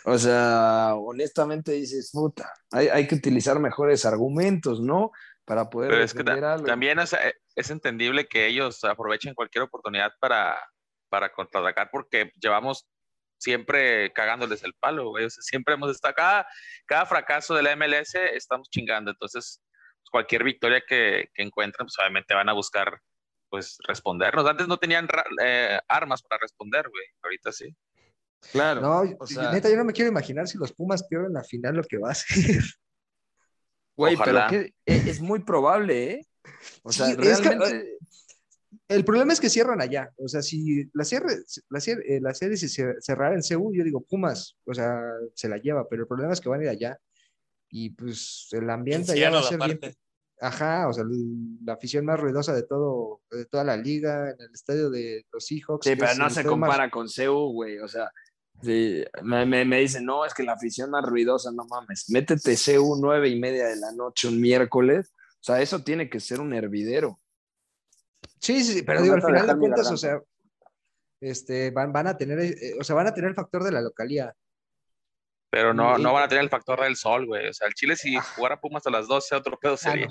[0.04, 5.10] O sea, honestamente dices, puta, hay, hay que utilizar mejores argumentos, ¿no?
[5.44, 6.66] Para poder Pero es que algo.
[6.66, 7.16] también es,
[7.54, 10.58] es entendible que ellos aprovechen cualquier oportunidad para,
[11.08, 12.86] para contraatacar porque llevamos
[13.38, 15.24] siempre cagándoles el palo, güey.
[15.24, 16.46] O sea, siempre hemos estado, cada,
[16.86, 19.10] cada fracaso de la MLS estamos chingando.
[19.10, 19.60] Entonces,
[20.10, 23.00] cualquier victoria que, que encuentren, pues obviamente van a buscar
[23.48, 24.46] pues respondernos.
[24.46, 25.08] Antes no tenían
[25.42, 27.04] eh, armas para responder, güey.
[27.22, 27.74] Ahorita sí.
[28.52, 28.80] Claro.
[28.80, 31.76] No, o sea- neta, yo no me quiero imaginar si los Pumas pierden la final
[31.76, 32.62] lo que va a ser.
[33.96, 34.48] Güey, pero Ojalá.
[34.48, 36.26] que es, muy probable, ¿eh?
[36.82, 37.98] O sea, Sí, es que- realmente.
[38.88, 40.10] El problema es que cierran allá.
[40.16, 41.36] O sea, si la, cierre,
[41.68, 45.00] la, cier- eh, la serie se cer- cerrara en Seúl, yo digo Pumas, o sea,
[45.34, 46.98] se la lleva, pero el problema es que van a ir allá.
[47.68, 49.78] Y pues el ambiente allá va a ser bien.
[50.40, 51.04] Ajá, o sea,
[51.64, 55.44] la afición más ruidosa de todo, de toda la liga, en el estadio de los
[55.46, 55.84] Seahawks.
[55.86, 57.78] Sí, pero no se más- compara con CEU, güey.
[57.78, 58.10] O sea,
[58.62, 62.08] sí, me, me, me dicen, no, es que la afición más ruidosa, no mames.
[62.10, 65.12] Métete CEU nueve y media de la noche un miércoles.
[65.40, 67.18] O sea, eso tiene que ser un hervidero.
[68.38, 70.20] Sí, sí, sí, pero No digo, al final de cuentas, o sea,
[71.20, 73.80] este, van, van a tener, eh, o sea, van a tener el factor de la
[73.80, 74.34] localía.
[75.50, 77.48] Pero no, no van a tener el factor del sol, güey.
[77.48, 80.06] O sea, el Chile si jugara Pumas a las 12, otro pedo Ah, sería.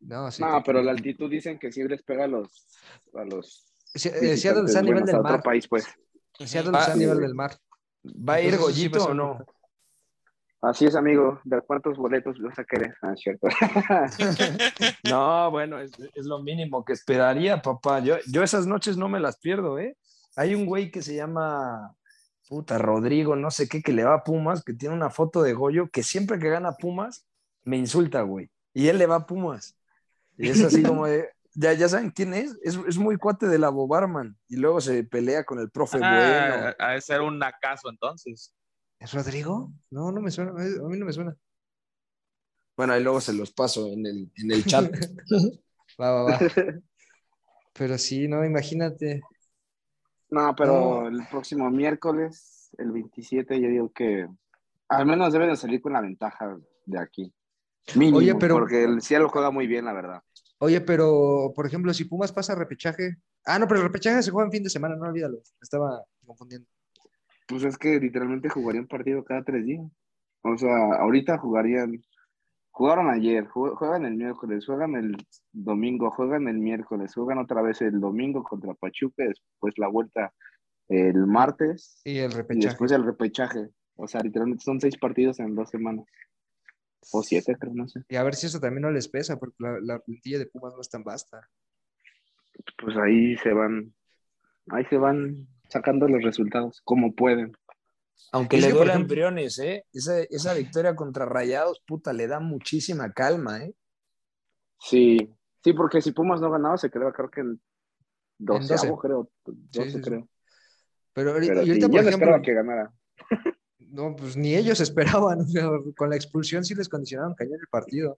[0.00, 2.66] no, no, sí, No, pero la altitud dicen que sí les pega a los,
[3.14, 5.42] a los Sí, eh, Seattle está a nivel del a otro mar.
[5.42, 5.86] país, pues.
[6.38, 7.56] Seattle Ah, está a nivel del mar.
[8.16, 9.38] ¿Va a ir sí Goyito o no?
[10.62, 11.40] Así es, amigo.
[11.44, 12.94] ¿De cuántos boletos vas a querer?
[13.02, 13.46] Ah, cierto.
[15.08, 18.00] No, bueno, es, es lo mínimo que esperaría, papá.
[18.00, 19.96] Yo, yo esas noches no me las pierdo, ¿eh?
[20.34, 21.94] Hay un güey que se llama,
[22.48, 25.54] puta, Rodrigo, no sé qué, que le va a Pumas, que tiene una foto de
[25.54, 27.26] Goyo, que siempre que gana Pumas,
[27.64, 28.50] me insulta, güey.
[28.74, 29.78] Y él le va a Pumas.
[30.36, 32.56] Y es así como de, ya, ya saben quién es?
[32.62, 34.36] es, es muy cuate de la Bobarman.
[34.48, 36.14] Y luego se pelea con el profe Bueno.
[36.14, 38.54] Ah, ha de ser un acaso entonces.
[38.98, 39.72] ¿Es Rodrigo?
[39.90, 41.36] No, no me suena, eh, a mí no me suena.
[42.76, 44.84] Bueno, ahí luego se los paso en el, en el chat.
[46.00, 46.38] Va, va, va.
[47.72, 49.22] Pero sí, no, imagínate.
[50.28, 51.08] No, pero No.
[51.08, 54.28] el próximo miércoles, el 27, yo digo que
[54.88, 56.54] al menos deben de salir con la ventaja
[56.84, 57.32] de aquí.
[57.94, 60.22] Mínimo, Oye, pero- porque el cielo juega muy bien, la verdad.
[60.58, 63.16] Oye, pero, por ejemplo, si Pumas pasa a repechaje.
[63.44, 65.36] Ah, no, pero el repechaje se juega en fin de semana, no olvídalo.
[65.36, 66.68] Me Estaba confundiendo.
[67.46, 69.84] Pues es que literalmente jugarían partido cada tres días.
[70.42, 72.02] O sea, ahorita jugarían,
[72.70, 75.16] jugaron ayer, jue- juegan el miércoles, juegan el
[75.52, 80.32] domingo, juegan el miércoles, juegan otra vez el domingo contra Pachuca, después la vuelta
[80.88, 82.66] el martes Y el y repechaje.
[82.68, 83.68] después el repechaje.
[83.96, 86.04] O sea, literalmente son seis partidos en dos semanas.
[87.12, 88.02] O siete, creo, no sé.
[88.08, 90.74] Y a ver si eso también no les pesa, porque la, la plantilla de Pumas
[90.74, 91.48] no es tan vasta.
[92.78, 93.94] Pues ahí se van,
[94.70, 97.56] ahí se van sacando los resultados, como pueden.
[98.32, 99.84] Aunque Es le ejemplo- Embriones, ¿eh?
[99.92, 103.74] Esa, esa victoria contra Rayados, puta, le da muchísima calma, ¿eh?
[104.80, 105.32] Sí,
[105.62, 107.60] sí, porque si Pumas no ganaba, se quedaba creo que en
[108.38, 109.00] doceavo, 12.
[109.00, 109.30] creo.
[109.44, 110.00] Sí, 12, sí, sí.
[110.02, 110.28] creo.
[111.12, 112.92] Pero ahorita, Pero y sí, ahorita, yo por no ejemplo, esperaba que ganara.
[113.90, 115.40] No, pues ni ellos esperaban.
[115.40, 118.16] o sea, con la expulsión sí les condicionaron cañón el partido.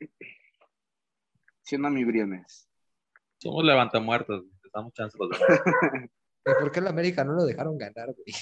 [1.63, 2.69] Siendo mi Briones.
[3.39, 5.61] Somos levantamuertos, les damos chance los demás.
[6.47, 8.35] ¿Y ¿Por qué el América no lo dejaron ganar, güey?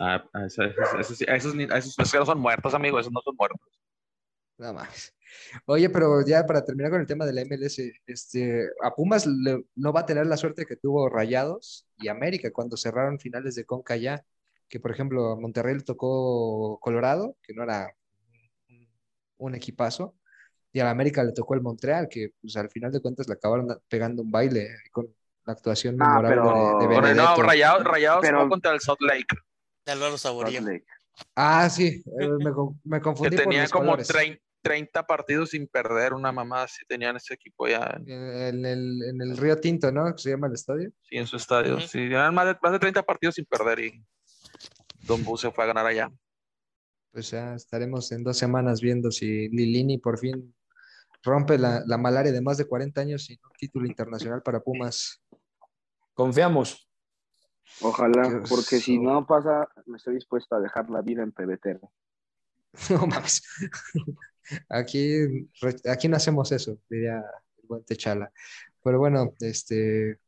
[0.00, 3.34] Ah, esos, esos, esos, esos, ni- esos- esos no son muertos, amigo, esos no son
[3.36, 3.60] muertos.
[4.58, 5.14] Nada más.
[5.66, 9.64] Oye, pero ya para terminar con el tema de la MLS, este, a Pumas le-
[9.74, 13.64] no va a tener la suerte que tuvo Rayados y América cuando cerraron finales de
[13.64, 14.24] Conca ya,
[14.68, 17.92] que por ejemplo a Monterrey le tocó Colorado, que no era
[19.38, 20.14] un- equipazo,
[20.72, 23.34] y a la América le tocó el Montreal, que pues al final de cuentas le
[23.34, 25.06] acabaron pegando un baile con
[25.46, 27.42] la actuación Ah, memorable pero- de, de Bueno, no, Benedetto.
[27.42, 29.36] Rayados, Rayados Pero- contra el Salt Lake,
[29.86, 30.60] De Álvaro Saborío.
[31.34, 34.08] Ah, sí, eh, me, con- me que confundí por tenía como colores.
[34.08, 39.02] 30, 30 partidos sin perder, una mamá así tenían ese equipo ya en, En el,
[39.04, 40.12] en el Río Tinto, ¿no?
[40.14, 40.90] Que se llama el estadio.
[41.02, 41.76] sí, en su estadio.
[41.76, 41.86] Ujú.
[41.88, 44.04] Sí, eran más de, más de 30 partidos sin perder y
[45.08, 46.12] Don Bu se fue a ganar allá.
[47.10, 50.54] Pues ya estaremos en dos semanas viendo si Lilini por fin
[51.22, 55.22] rompe la, la malaria de más de 40 años sin un título internacional para Pumas.
[56.12, 56.88] Confiamos.
[57.80, 58.48] Ojalá, Dios.
[58.50, 61.80] porque si no pasa, me estoy dispuesto a dejar la vida en PBT.
[62.90, 63.42] No mames.
[64.68, 65.48] Aquí,
[65.90, 68.30] aquí no hacemos eso, diría el buen Techala.
[68.84, 70.18] Pero bueno, este.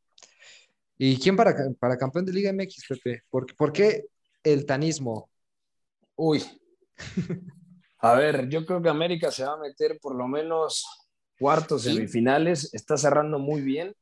[0.97, 3.23] ¿Y quién para, para campeón de Liga MX, Pepe?
[3.31, 4.07] ¿Por, por qué
[4.45, 5.31] el tanismo?
[6.17, 6.43] Uy.
[7.99, 10.87] A ver, yo creo que América se va a meter por lo menos
[11.39, 11.93] cuartos, ¿Sí?
[11.95, 12.73] semifinales.
[12.75, 13.95] Está cerrando muy bien.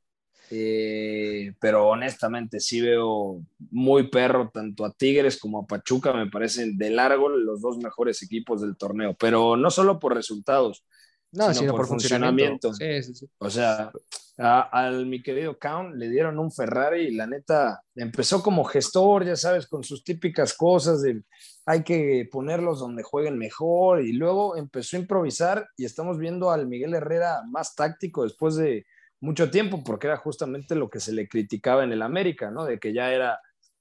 [0.51, 6.13] eh, pero honestamente sí veo muy perro tanto a Tigres como a Pachuca.
[6.15, 9.15] Me parecen de largo los dos mejores equipos del torneo.
[9.19, 10.85] Pero no solo por resultados.
[11.33, 12.69] No, Sino sino por por funcionamiento.
[12.69, 13.05] funcionamiento.
[13.05, 13.33] Sí, sí, sí.
[13.39, 13.93] O sea,
[14.39, 19.37] al mi querido Count le dieron un Ferrari y la neta empezó como gestor, ya
[19.37, 21.23] sabes, con sus típicas cosas de
[21.67, 26.67] hay que ponerlos donde jueguen mejor y luego empezó a improvisar y estamos viendo al
[26.67, 28.87] Miguel Herrera más táctico después de
[29.21, 32.65] mucho tiempo porque era justamente lo que se le criticaba en el América, ¿no?
[32.65, 33.39] De que ya era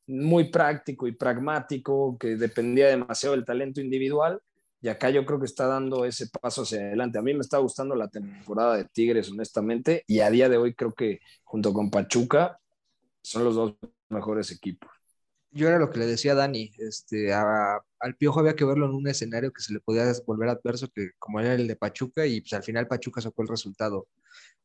[0.08, 4.42] muy práctico y pragmático, que dependía demasiado del talento individual
[4.82, 7.18] y acá yo creo que está dando ese paso hacia adelante.
[7.18, 10.76] A mí me está gustando la temporada de Tigres, honestamente, y a día de hoy
[10.76, 12.60] creo que junto con Pachuca
[13.24, 13.76] son los dos
[14.10, 14.90] mejores equipos.
[15.52, 18.94] Yo era lo que le decía a Dani, este, al Piojo había que verlo en
[18.94, 22.42] un escenario que se le podía volver adverso, que como era el de Pachuca, y
[22.42, 24.08] pues al final Pachuca sacó el resultado.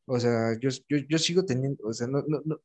[0.05, 2.61] O sea, yo, yo, yo sigo teniendo, o sea, no, no, no,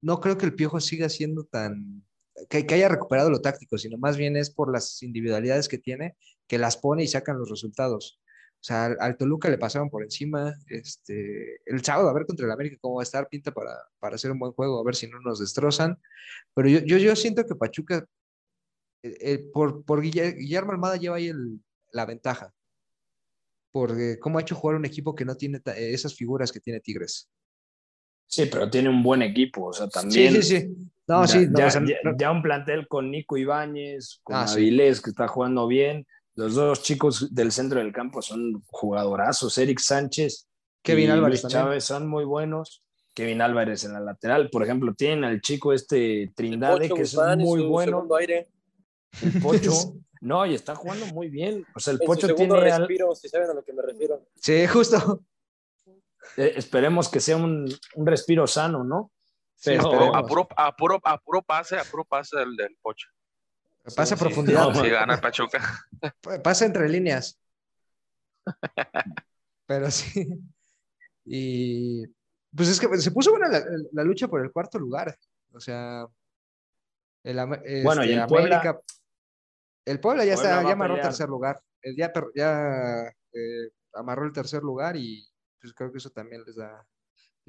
[0.00, 2.02] no creo que el Piojo siga siendo tan,
[2.48, 6.16] que, que haya recuperado lo táctico, sino más bien es por las individualidades que tiene,
[6.46, 8.20] que las pone y sacan los resultados.
[8.54, 12.44] O sea, al, al Toluca le pasaron por encima, este, el sábado a ver contra
[12.46, 14.94] el América cómo va a estar, pinta para, para hacer un buen juego, a ver
[14.94, 15.98] si no nos destrozan.
[16.54, 18.06] Pero yo, yo, yo siento que Pachuca,
[19.02, 21.60] eh, eh, por, por Guille- Guillermo Almada lleva ahí el-
[21.92, 22.52] la ventaja.
[23.72, 26.80] Porque cómo ha hecho jugar un equipo que no tiene eh, esas figuras que tiene
[26.80, 27.30] Tigres.
[28.26, 30.34] Sí, pero tiene un buen equipo, o sea, Sí, también.
[30.34, 30.74] sí, sí.
[31.10, 34.20] No, ya, sí, no, ya, o sea, ya- no- ya un plantel con Nico Ibáñez,
[34.22, 34.54] con Ah, sí.
[34.60, 36.06] Avilés, que está jugando bien.
[36.36, 39.56] Los dos chicos del centro del campo son jugadorazos.
[39.58, 40.46] Eric Sánchez
[40.82, 41.52] Kevin y Álvarez Luis.
[41.52, 42.82] Chávez son muy buenos.
[43.12, 47.14] Kevin Álvarez en la lateral, por ejemplo, tienen al chico este Trindade, Pocho que es
[47.14, 48.06] Guzmán muy su bueno.
[48.18, 48.48] aire,
[49.22, 49.72] El Pocho.
[50.22, 51.64] No, y está jugando muy bien.
[51.74, 52.70] O sea, el en su Pocho segundo tiene.
[52.72, 54.20] al- respiro, si saben a lo que me refiero.
[54.36, 55.22] Sí, justo.
[56.36, 59.10] eh, esperemos que sea un, un respiro sano, ¿no?
[59.60, 60.14] Sí, Pero-.
[60.16, 63.08] A puro, a, puro, a puro pase, a puro pase del, del Pocho.
[63.96, 64.68] Pasa a sí, profundidad.
[64.68, 65.60] no, Si gana el Pachuca.
[66.44, 67.38] Pasa entre líneas.
[69.66, 70.26] Pero sí.
[71.24, 72.06] Y
[72.54, 75.16] pues es que se puso buena la, la lucha por el cuarto lugar.
[75.52, 76.06] O sea,
[77.22, 78.80] el, Am- Bueno, y este, el Puebla- América-
[79.84, 81.08] el Puebla ya Puebla está, ya amarró pelear.
[81.08, 81.62] tercer lugar.
[81.82, 85.26] Él ya, per- ya eh, amarró el tercer lugar y
[85.60, 86.86] pues creo que eso también les da,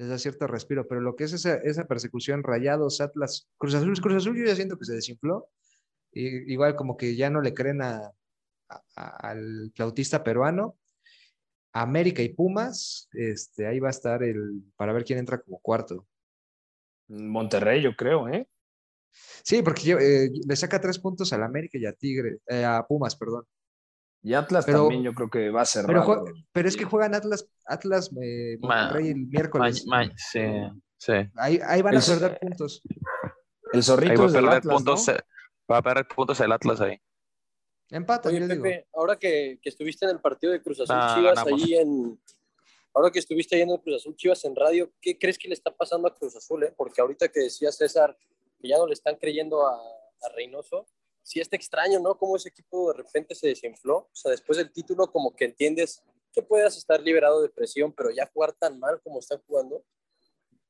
[0.02, 0.86] les da cierto respiro.
[0.88, 4.56] Pero lo que es esa, esa persecución, Rayados, Atlas, Cruz Azul, Cruz Azul yo ya
[4.56, 5.48] siento que se desinfló.
[6.12, 8.12] Y, igual como que ya no le creen a,
[8.68, 10.76] a- a- al flautista peruano.
[11.74, 16.06] América y Pumas, este, ahí va a estar el, para ver quién entra como cuarto.
[17.08, 18.46] Monterrey, yo creo, ¿eh?
[19.42, 23.16] Sí, porque eh, le saca tres puntos al América y a Tigre, eh, a Pumas,
[23.16, 23.44] perdón.
[24.22, 25.88] Y Atlas Pero- también yo creo que va a cerrar.
[25.88, 29.84] Pero, pero es que juegan Atlas, Atlas eh, Ma- Monterrey el miércoles.
[29.86, 30.40] ma- sí,
[30.96, 31.12] sí.
[31.36, 32.82] Ahí, ahí van a perder puntos.
[33.72, 35.08] El Ahí zorrito va a perder Atlas, puntos.
[35.08, 35.14] ¿no?
[35.70, 37.00] Va a perder puntos el Atlas ahí.
[37.90, 38.62] Empatan, Oye, yo digo.
[38.62, 41.62] Pepe, ahora que, que estuviste en el partido de Cruz Azul Ah, Chivas, ganamos.
[41.62, 42.20] ahí en.
[42.94, 45.54] Ahora que estuviste ahí en el Cruz Azul Chivas en radio, ¿qué crees que le
[45.54, 46.62] está pasando a Cruz Azul?
[46.64, 46.72] Eh?
[46.76, 48.16] Porque ahorita que decía César
[48.60, 50.86] que ya no le están creyendo a, a Reynoso,
[51.22, 52.16] sí está extraño, ¿no?
[52.16, 53.96] Cómo ese equipo de repente se desinfló.
[53.96, 56.02] O sea, después del título, como que entiendes
[56.32, 59.84] que puedas estar liberado de presión, pero ya jugar tan mal como están jugando.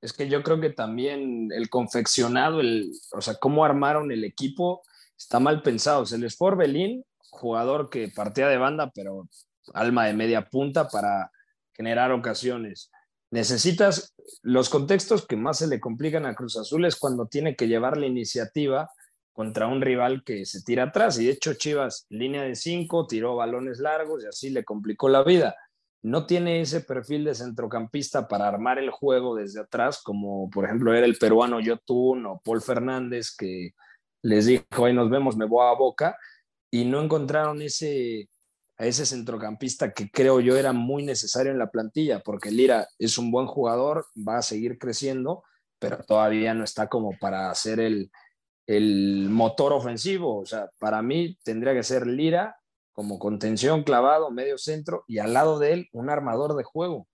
[0.00, 4.82] Es que yo creo que también el confeccionado, el, o sea, cómo armaron el equipo,
[5.16, 6.04] está mal pensado.
[6.06, 9.28] Se les fue Orbelín, jugador que partía de banda, pero
[9.72, 11.30] alma de media punta para
[11.72, 12.90] generar ocasiones.
[13.30, 17.68] Necesitas los contextos que más se le complican a Cruz Azul es cuando tiene que
[17.68, 18.90] llevar la iniciativa
[19.32, 21.18] contra un rival que se tira atrás.
[21.18, 25.22] Y de hecho, Chivas, línea de cinco, tiró balones largos y así le complicó la
[25.22, 25.56] vida.
[26.02, 30.94] No tiene ese perfil de centrocampista para armar el juego desde atrás, como por ejemplo
[30.94, 33.70] era el peruano Yotun o Paul Fernández, que
[34.22, 36.16] les dijo, hoy nos vemos, me voy a Boca,
[36.70, 38.28] y no encontraron ese,
[38.76, 43.16] a ese centrocampista que creo yo era muy necesario en la plantilla, porque Lira es
[43.18, 45.44] un buen jugador, va a seguir creciendo,
[45.78, 48.10] pero todavía no está como para hacer el,
[48.66, 50.38] el motor ofensivo.
[50.38, 52.56] O sea, para mí tendría que ser Lira
[52.92, 57.08] como contención clavado, medio centro, y al lado de él un armador de juego.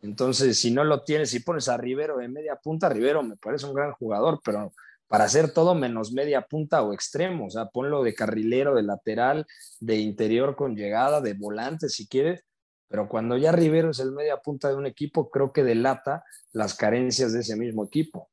[0.00, 3.66] Entonces, si no lo tienes, si pones a Rivero de media punta, Rivero me parece
[3.66, 4.72] un gran jugador, pero
[5.08, 9.46] para hacer todo menos media punta o extremo, o sea, ponlo de carrilero, de lateral,
[9.80, 12.44] de interior con llegada, de volante si quieres,
[12.88, 16.74] pero cuando ya Rivero es el media punta de un equipo, creo que delata las
[16.74, 18.30] carencias de ese mismo equipo.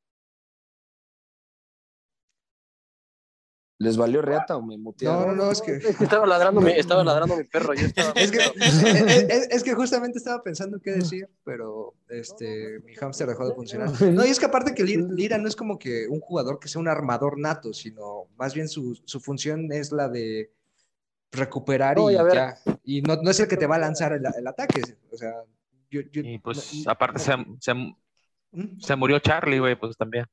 [3.78, 5.22] ¿Les valió reata o me mutearon?
[5.22, 5.76] No, no, no, es que...
[5.76, 7.74] estaba, ladrando mi, estaba ladrando mi perro.
[7.74, 8.12] Yo estaba...
[8.16, 13.48] es, que, es, es, que justamente estaba pensando qué decir, pero este, mi hámster dejó
[13.48, 13.90] de funcionar.
[14.02, 16.80] No, y es que aparte que Lira no es como que un jugador que sea
[16.80, 20.52] un armador nato, sino más bien su, su función es la de
[21.32, 22.58] recuperar y ya.
[22.84, 24.82] Y no, no, es el que te va a lanzar el, el ataque.
[25.12, 25.34] O sea,
[25.90, 27.74] yo, yo y pues aparte se, se,
[28.80, 30.26] se murió Charlie, güey, pues también.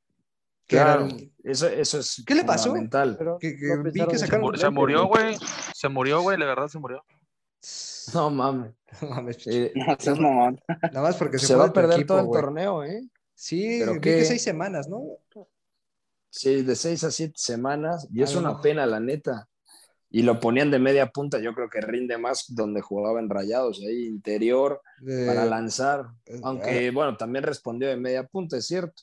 [0.66, 1.08] Claro,
[1.44, 2.72] eso, eso es ¿Qué le pasó?
[3.40, 4.46] Que, que vi que Se, sacaron...
[4.46, 5.36] mu- se murió, güey.
[5.74, 7.02] Se murió, güey, la verdad se murió.
[8.14, 8.72] No mames.
[9.00, 10.60] No mames, Eh, No seas mamón.
[10.68, 13.08] Nada más porque se, va a perder equipo, todo el torneo, ¿eh?
[13.34, 15.02] Sí, ¿Pero vi que seis semanas, ¿no?
[16.30, 18.08] Sí, de seis a siete semanas.
[18.12, 18.60] Y es una no.
[18.60, 19.48] pena, la neta.
[20.10, 23.80] Y lo ponían de media punta, yo creo que rinde más donde jugaba en Rayados,
[23.80, 26.06] ahí interior, De- para lanzar.
[26.26, 29.02] eh, Aunque, bueno, también respondió de media punta, es cierto.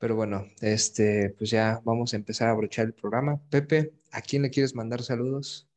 [0.00, 3.38] Pero bueno, este, pues ya vamos a empezar a abrochar el programa.
[3.50, 5.68] Pepe, ¿a quién le quieres mandar saludos?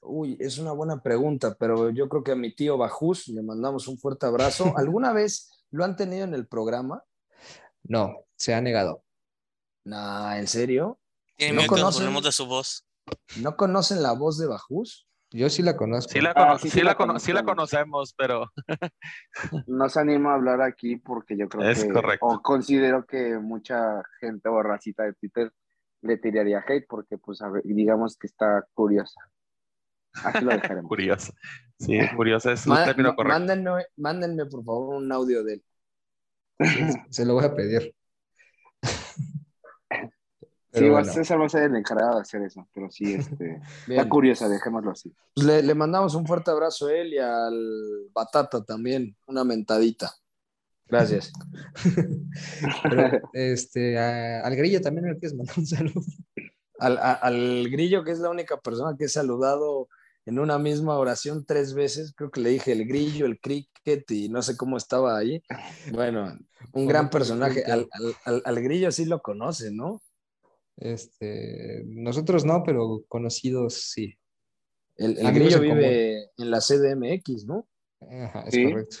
[0.00, 3.86] Uy, es una buena pregunta, pero yo creo que a mi tío Bajús le mandamos
[3.86, 4.74] un fuerte abrazo.
[4.76, 7.04] ¿Alguna vez lo han tenido en el programa?
[7.84, 9.04] No, se ha negado.
[9.84, 10.98] Nah, ¿en serio?
[11.38, 12.12] ¿No conocen?
[12.22, 12.84] de su voz.
[13.36, 15.06] ¿No conocen la voz de Bajús?
[15.32, 16.10] Yo sí la conozco.
[16.12, 17.14] Sí la, Ah, cono- sí, sí sí la cono-
[17.54, 18.14] conocemos.
[18.16, 18.50] pero
[19.68, 22.26] No se anima a hablar aquí porque yo creo Es que, correcto.
[22.26, 25.52] o considero que mucha gente o racita de Twitter
[26.02, 29.20] le tiraría hate porque, pues, a ver, digamos que está curiosa.
[30.24, 30.88] Así lo dejaremos.
[30.88, 31.32] curiosa.
[31.78, 33.38] Sí, curiosa es el Ma- término correcto.
[33.38, 35.64] mándenme, mándenme, por favor, un audio de él.
[37.10, 37.94] Se lo voy a pedir.
[40.72, 43.60] Sí, Pero bueno, César va a ser el encargado de hacer eso, pero sí, este,
[43.88, 45.12] está curiosa, dejémoslo así.
[45.34, 50.14] Pues le, le mandamos un fuerte abrazo a él y al Batata también, una mentadita.
[50.86, 51.32] Gracias.
[52.88, 56.00] pero, este, a- al grillo también le quieres mandar un saludo.
[56.78, 59.88] Al, a- al Grillo, que es la única persona que he saludado
[60.24, 64.28] en una misma oración tres veces, creo que le dije el Grillo, el Cricket y
[64.28, 65.42] no sé cómo estaba ahí.
[65.92, 66.38] Bueno,
[66.72, 67.64] un gran personaje.
[67.64, 70.00] Al, al- al- al Grillo sí lo conoce, ¿no?
[70.80, 74.16] Este, nosotros no, pero conocidos sí.
[74.96, 75.76] El, Grillo común.
[75.78, 77.66] vive en la CDMX, ¿no?
[78.00, 78.64] Ajá, es Sí.
[78.64, 78.96] correcto.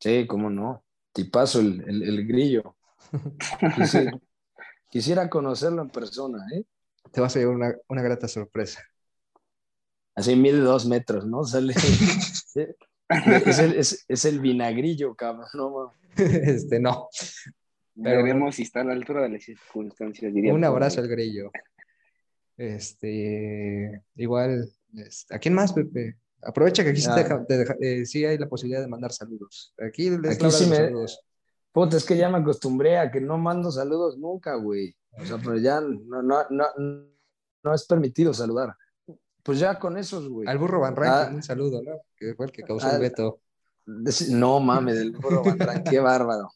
[0.00, 0.84] Sí, cómo no.
[1.12, 2.76] Tipazo el, el, el Grillo.
[3.76, 4.20] Quisi-
[4.90, 6.64] quisiera conocerlo en persona, ¿eh?
[7.12, 8.82] Te vas a llevar una, una grata sorpresa.
[10.14, 11.44] Así mide dos metros, ¿no?
[11.44, 11.74] Sale.
[12.54, 15.46] es, el, es, es el vinagrillo, cabrón.
[15.54, 17.08] No, Este, no.
[18.02, 20.52] Pero- Veremos si está a la altura de las circunstancias, diría.
[20.54, 21.50] Un abrazo al grillo.
[22.56, 26.18] Este, igual, este, ¿a quién más, Pepe?
[26.42, 27.14] Aprovecha que aquí sí, Ah.
[27.16, 29.74] te deja- te deja- eh, sí hay la posibilidad de mandar saludos.
[29.78, 31.20] Aquí les Aquí sí me- saludos.
[31.72, 34.94] Puta, es que ya me acostumbré a que no mando saludos nunca, güey.
[35.12, 36.64] O sea, pero ya no, no, no,
[37.62, 38.74] no es permitido saludar.
[39.42, 40.48] Pues ya con esos, güey.
[40.48, 41.36] Al burro Van Rankin, Ah.
[41.36, 42.00] un saludo, ¿no?
[42.16, 43.40] Que fue el que causó Ah, el veto.
[43.86, 46.50] Deci- No mames, del burro Van Rankin, qué bárbaro.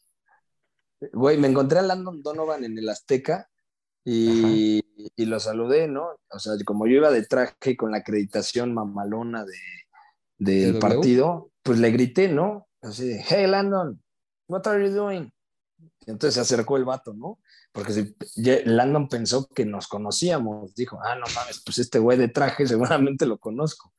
[1.11, 3.49] Güey, me encontré a Landon Donovan en el Azteca
[4.05, 4.81] y,
[5.15, 6.09] y lo saludé, ¿no?
[6.31, 9.53] O sea, como yo iba de traje con la acreditación mamalona de,
[10.37, 12.67] del partido, pues le grité, ¿no?
[12.81, 14.01] Así de, hey Landon,
[14.47, 15.31] what are you doing?
[16.05, 17.39] Y entonces se acercó el vato, ¿no?
[17.71, 22.17] Porque si, ya- Landon pensó que nos conocíamos, dijo, ah, no mames, pues este güey
[22.17, 23.93] de traje seguramente lo conozco.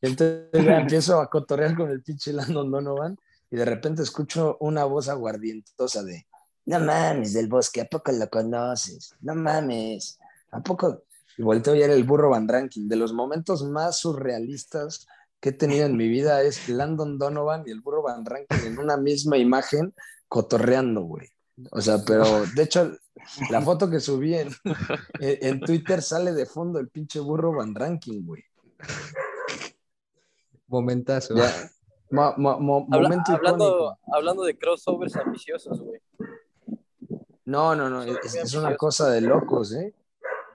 [0.00, 3.16] Y entonces ya empiezo a cotorrear con el pinche Landon Donovan
[3.50, 6.26] y de repente escucho una voz aguardientosa de,
[6.66, 9.14] no mames, del bosque, ¿a poco lo conoces?
[9.20, 10.18] No mames,
[10.52, 11.02] ¿a poco?
[11.38, 15.06] Y volteo y era el burro Van Ranking, de los momentos más surrealistas
[15.40, 18.78] que he tenido en mi vida es Landon Donovan y el burro Van Rankin en
[18.78, 19.94] una misma imagen
[20.28, 21.28] cotorreando, güey.
[21.70, 22.92] O sea, pero de hecho,
[23.50, 24.48] la foto que subí en,
[25.20, 28.42] en Twitter sale de fondo el pinche burro Van Rankin, güey.
[30.68, 31.34] Momentazo.
[31.36, 31.52] Ya.
[32.10, 33.98] Mo- mo- mo- Habla- momento hablando, icónico.
[34.12, 36.00] hablando de crossovers ambiciosos, güey.
[37.50, 39.92] No, no, no, es, es una cosa de locos, ¿eh?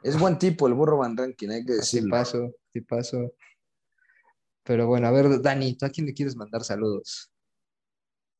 [0.01, 2.11] Es buen tipo el burro Van Rankin, hay que Sí decirlo.
[2.11, 3.33] paso, sí paso.
[4.63, 7.29] Pero bueno, a ver, Dani, ¿tú a quién le quieres mandar saludos?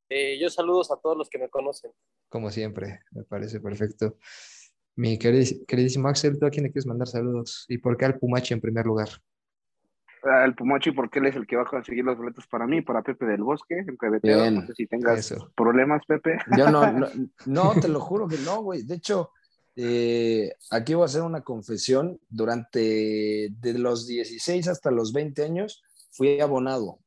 [0.08, 1.92] Eh, yo saludos a todos los que me conocen.
[2.30, 4.18] Como siempre, me parece perfecto.
[4.96, 7.66] Mi queridísimo Axel, ¿tú a quién le quieres mandar saludos?
[7.68, 9.10] ¿Y por qué al Pumachi en primer lugar?
[10.26, 13.04] Al Pumochi, porque él es el que va a conseguir los boletos para mí, para
[13.04, 14.52] Pepe del Bosque, en Pebeteo.
[14.52, 15.52] No sé si tengas Eso.
[15.56, 16.38] problemas, Pepe.
[16.58, 17.08] Yo no, no,
[17.46, 18.84] no, te lo juro que no, güey.
[18.84, 19.32] De hecho,
[19.76, 22.20] eh, aquí voy a hacer una confesión.
[22.30, 27.00] Durante de los 16 hasta los 20 años fui abonado.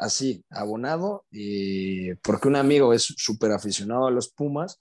[0.00, 4.80] Así, abonado, y porque un amigo es súper aficionado a los Pumas.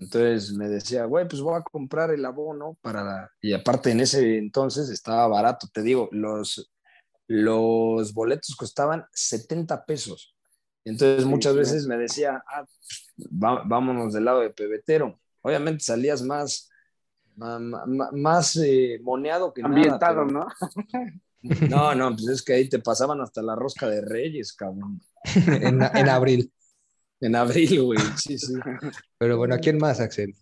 [0.00, 3.04] Entonces me decía, güey, pues voy a comprar el abono para...
[3.04, 3.30] la-".
[3.42, 6.72] Y aparte en ese entonces estaba barato, te digo, los,
[7.28, 10.34] los boletos costaban 70 pesos.
[10.84, 12.64] Entonces muchas veces me decía, ah,
[13.18, 15.20] va- vámonos del lado de pebetero.
[15.42, 16.70] Obviamente salías más,
[17.36, 20.46] ma- más eh, moneado que Ambientado, nada.
[20.46, 20.46] ¿no?
[21.42, 25.00] No, no, pues es que ahí te pasaban hasta la rosca de reyes, cabrón.
[25.46, 26.52] en, en abril.
[27.20, 28.54] En abril, güey, sí, sí.
[29.18, 30.34] Pero bueno, ¿a quién más, Axel?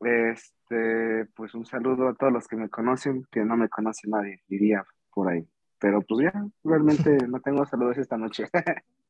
[0.00, 4.42] Este, pues un saludo a todos los que me conocen, que no me conoce nadie,
[4.48, 4.84] diría
[5.14, 5.48] por ahí.
[5.78, 8.48] Pero pues ya, realmente no tengo saludos esta noche.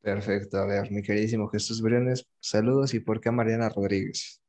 [0.01, 4.41] Perfecto, a ver, mi queridísimo Jesús Briones, saludos y por qué a Mariana Rodríguez.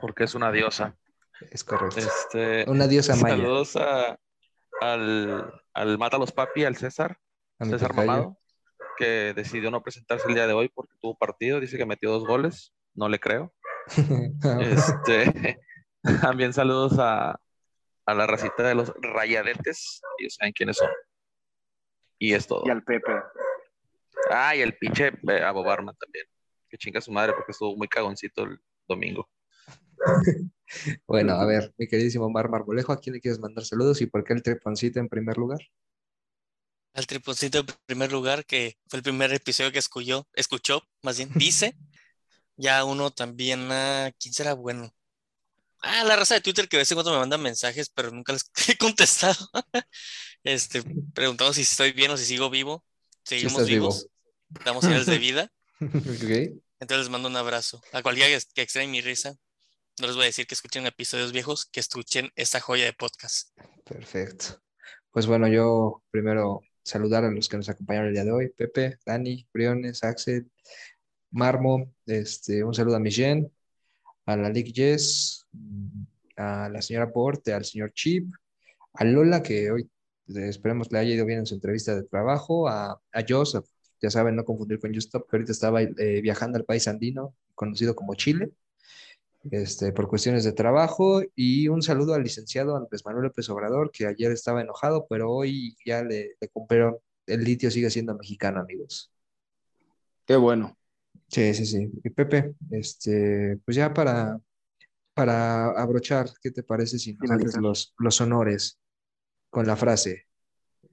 [0.00, 0.96] Porque es una diosa.
[1.50, 1.98] Es correcto.
[1.98, 3.36] Este, Una diosa maya.
[3.36, 4.16] saludos a,
[4.80, 7.18] al, al Mátalos Papi, al César,
[7.58, 7.94] A César.
[7.94, 8.38] Mamado,
[8.96, 11.60] que decidió no presentarse el día de hoy porque tuvo partido.
[11.60, 12.74] Dice que metió dos goles.
[12.94, 13.52] No le creo.
[14.60, 15.58] Este,
[16.20, 17.40] también saludos a,
[18.06, 20.00] a la racita de los rayadetes.
[20.18, 20.88] Ellos saben quiénes son.
[22.18, 22.62] Y es todo.
[22.66, 23.12] Y al Pepe.
[24.30, 26.26] Ah, y el pinche eh, Abo Barman también.
[26.68, 29.28] Que chinga su madre porque estuvo muy cagoncito el domingo.
[31.06, 34.24] Bueno, a ver, mi queridísimo Mar Marmolejo, ¿a quién le quieres mandar saludos y por
[34.24, 35.58] qué el treponcito en primer lugar?
[36.94, 41.30] Al triponcito en primer lugar, que fue el primer episodio que escuchó, escuchó, más bien,
[41.34, 41.76] dice.
[42.56, 44.94] Ya uno también, ah, ¿quién será bueno?
[45.80, 48.32] Ah, la raza de Twitter que de vez en cuando me mandan mensajes, pero nunca
[48.32, 49.48] les he contestado.
[50.44, 50.82] Este,
[51.14, 52.84] preguntando si estoy bien o si sigo vivo.
[53.24, 53.88] Seguimos vivo.
[53.88, 54.06] vivos.
[54.64, 55.52] Damos señales de vida.
[55.82, 56.62] Ok.
[56.78, 57.82] Entonces les mando un abrazo.
[57.92, 59.34] A cualquiera que, que extrañe mi risa,
[60.00, 63.50] no les voy a decir que escuchen episodios viejos, que escuchen esta joya de podcast.
[63.84, 64.62] Perfecto.
[65.10, 68.98] Pues bueno, yo primero saludar a los que nos acompañaron el día de hoy, Pepe,
[69.04, 70.50] Dani, Briones, Axel,
[71.30, 73.50] Marmo, este, un saludo a Mijen,
[74.26, 75.46] a la Lick Jess,
[76.36, 78.32] a la señora Porte, al señor Chip,
[78.94, 79.90] a Lola, que hoy
[80.28, 83.66] eh, esperemos le haya ido bien en su entrevista de trabajo, a, a Joseph,
[84.00, 87.94] ya saben, no confundir con Justop, que ahorita estaba eh, viajando al país andino, conocido
[87.94, 88.50] como Chile,
[89.50, 94.06] este, por cuestiones de trabajo, y un saludo al licenciado Andrés Manuel López Obrador, que
[94.06, 99.12] ayer estaba enojado, pero hoy ya le, le cumplieron, el litio sigue siendo mexicano, amigos.
[100.24, 100.76] Qué bueno.
[101.28, 101.90] Sí, sí, sí.
[102.04, 104.38] Y Pepe, este, pues ya para,
[105.14, 108.78] para abrochar, ¿qué te parece si nos haces los, los honores
[109.50, 110.26] con la frase?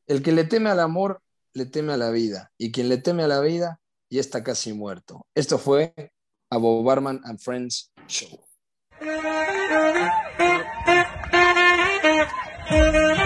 [0.08, 1.22] El que le teme al amor,
[1.54, 2.52] le teme a la vida.
[2.58, 3.80] Y quien le teme a la vida,
[4.10, 5.28] ya está casi muerto.
[5.36, 5.94] Esto fue
[6.50, 8.40] a Bob Barman and Friends Show.
[12.70, 13.19] Thank you.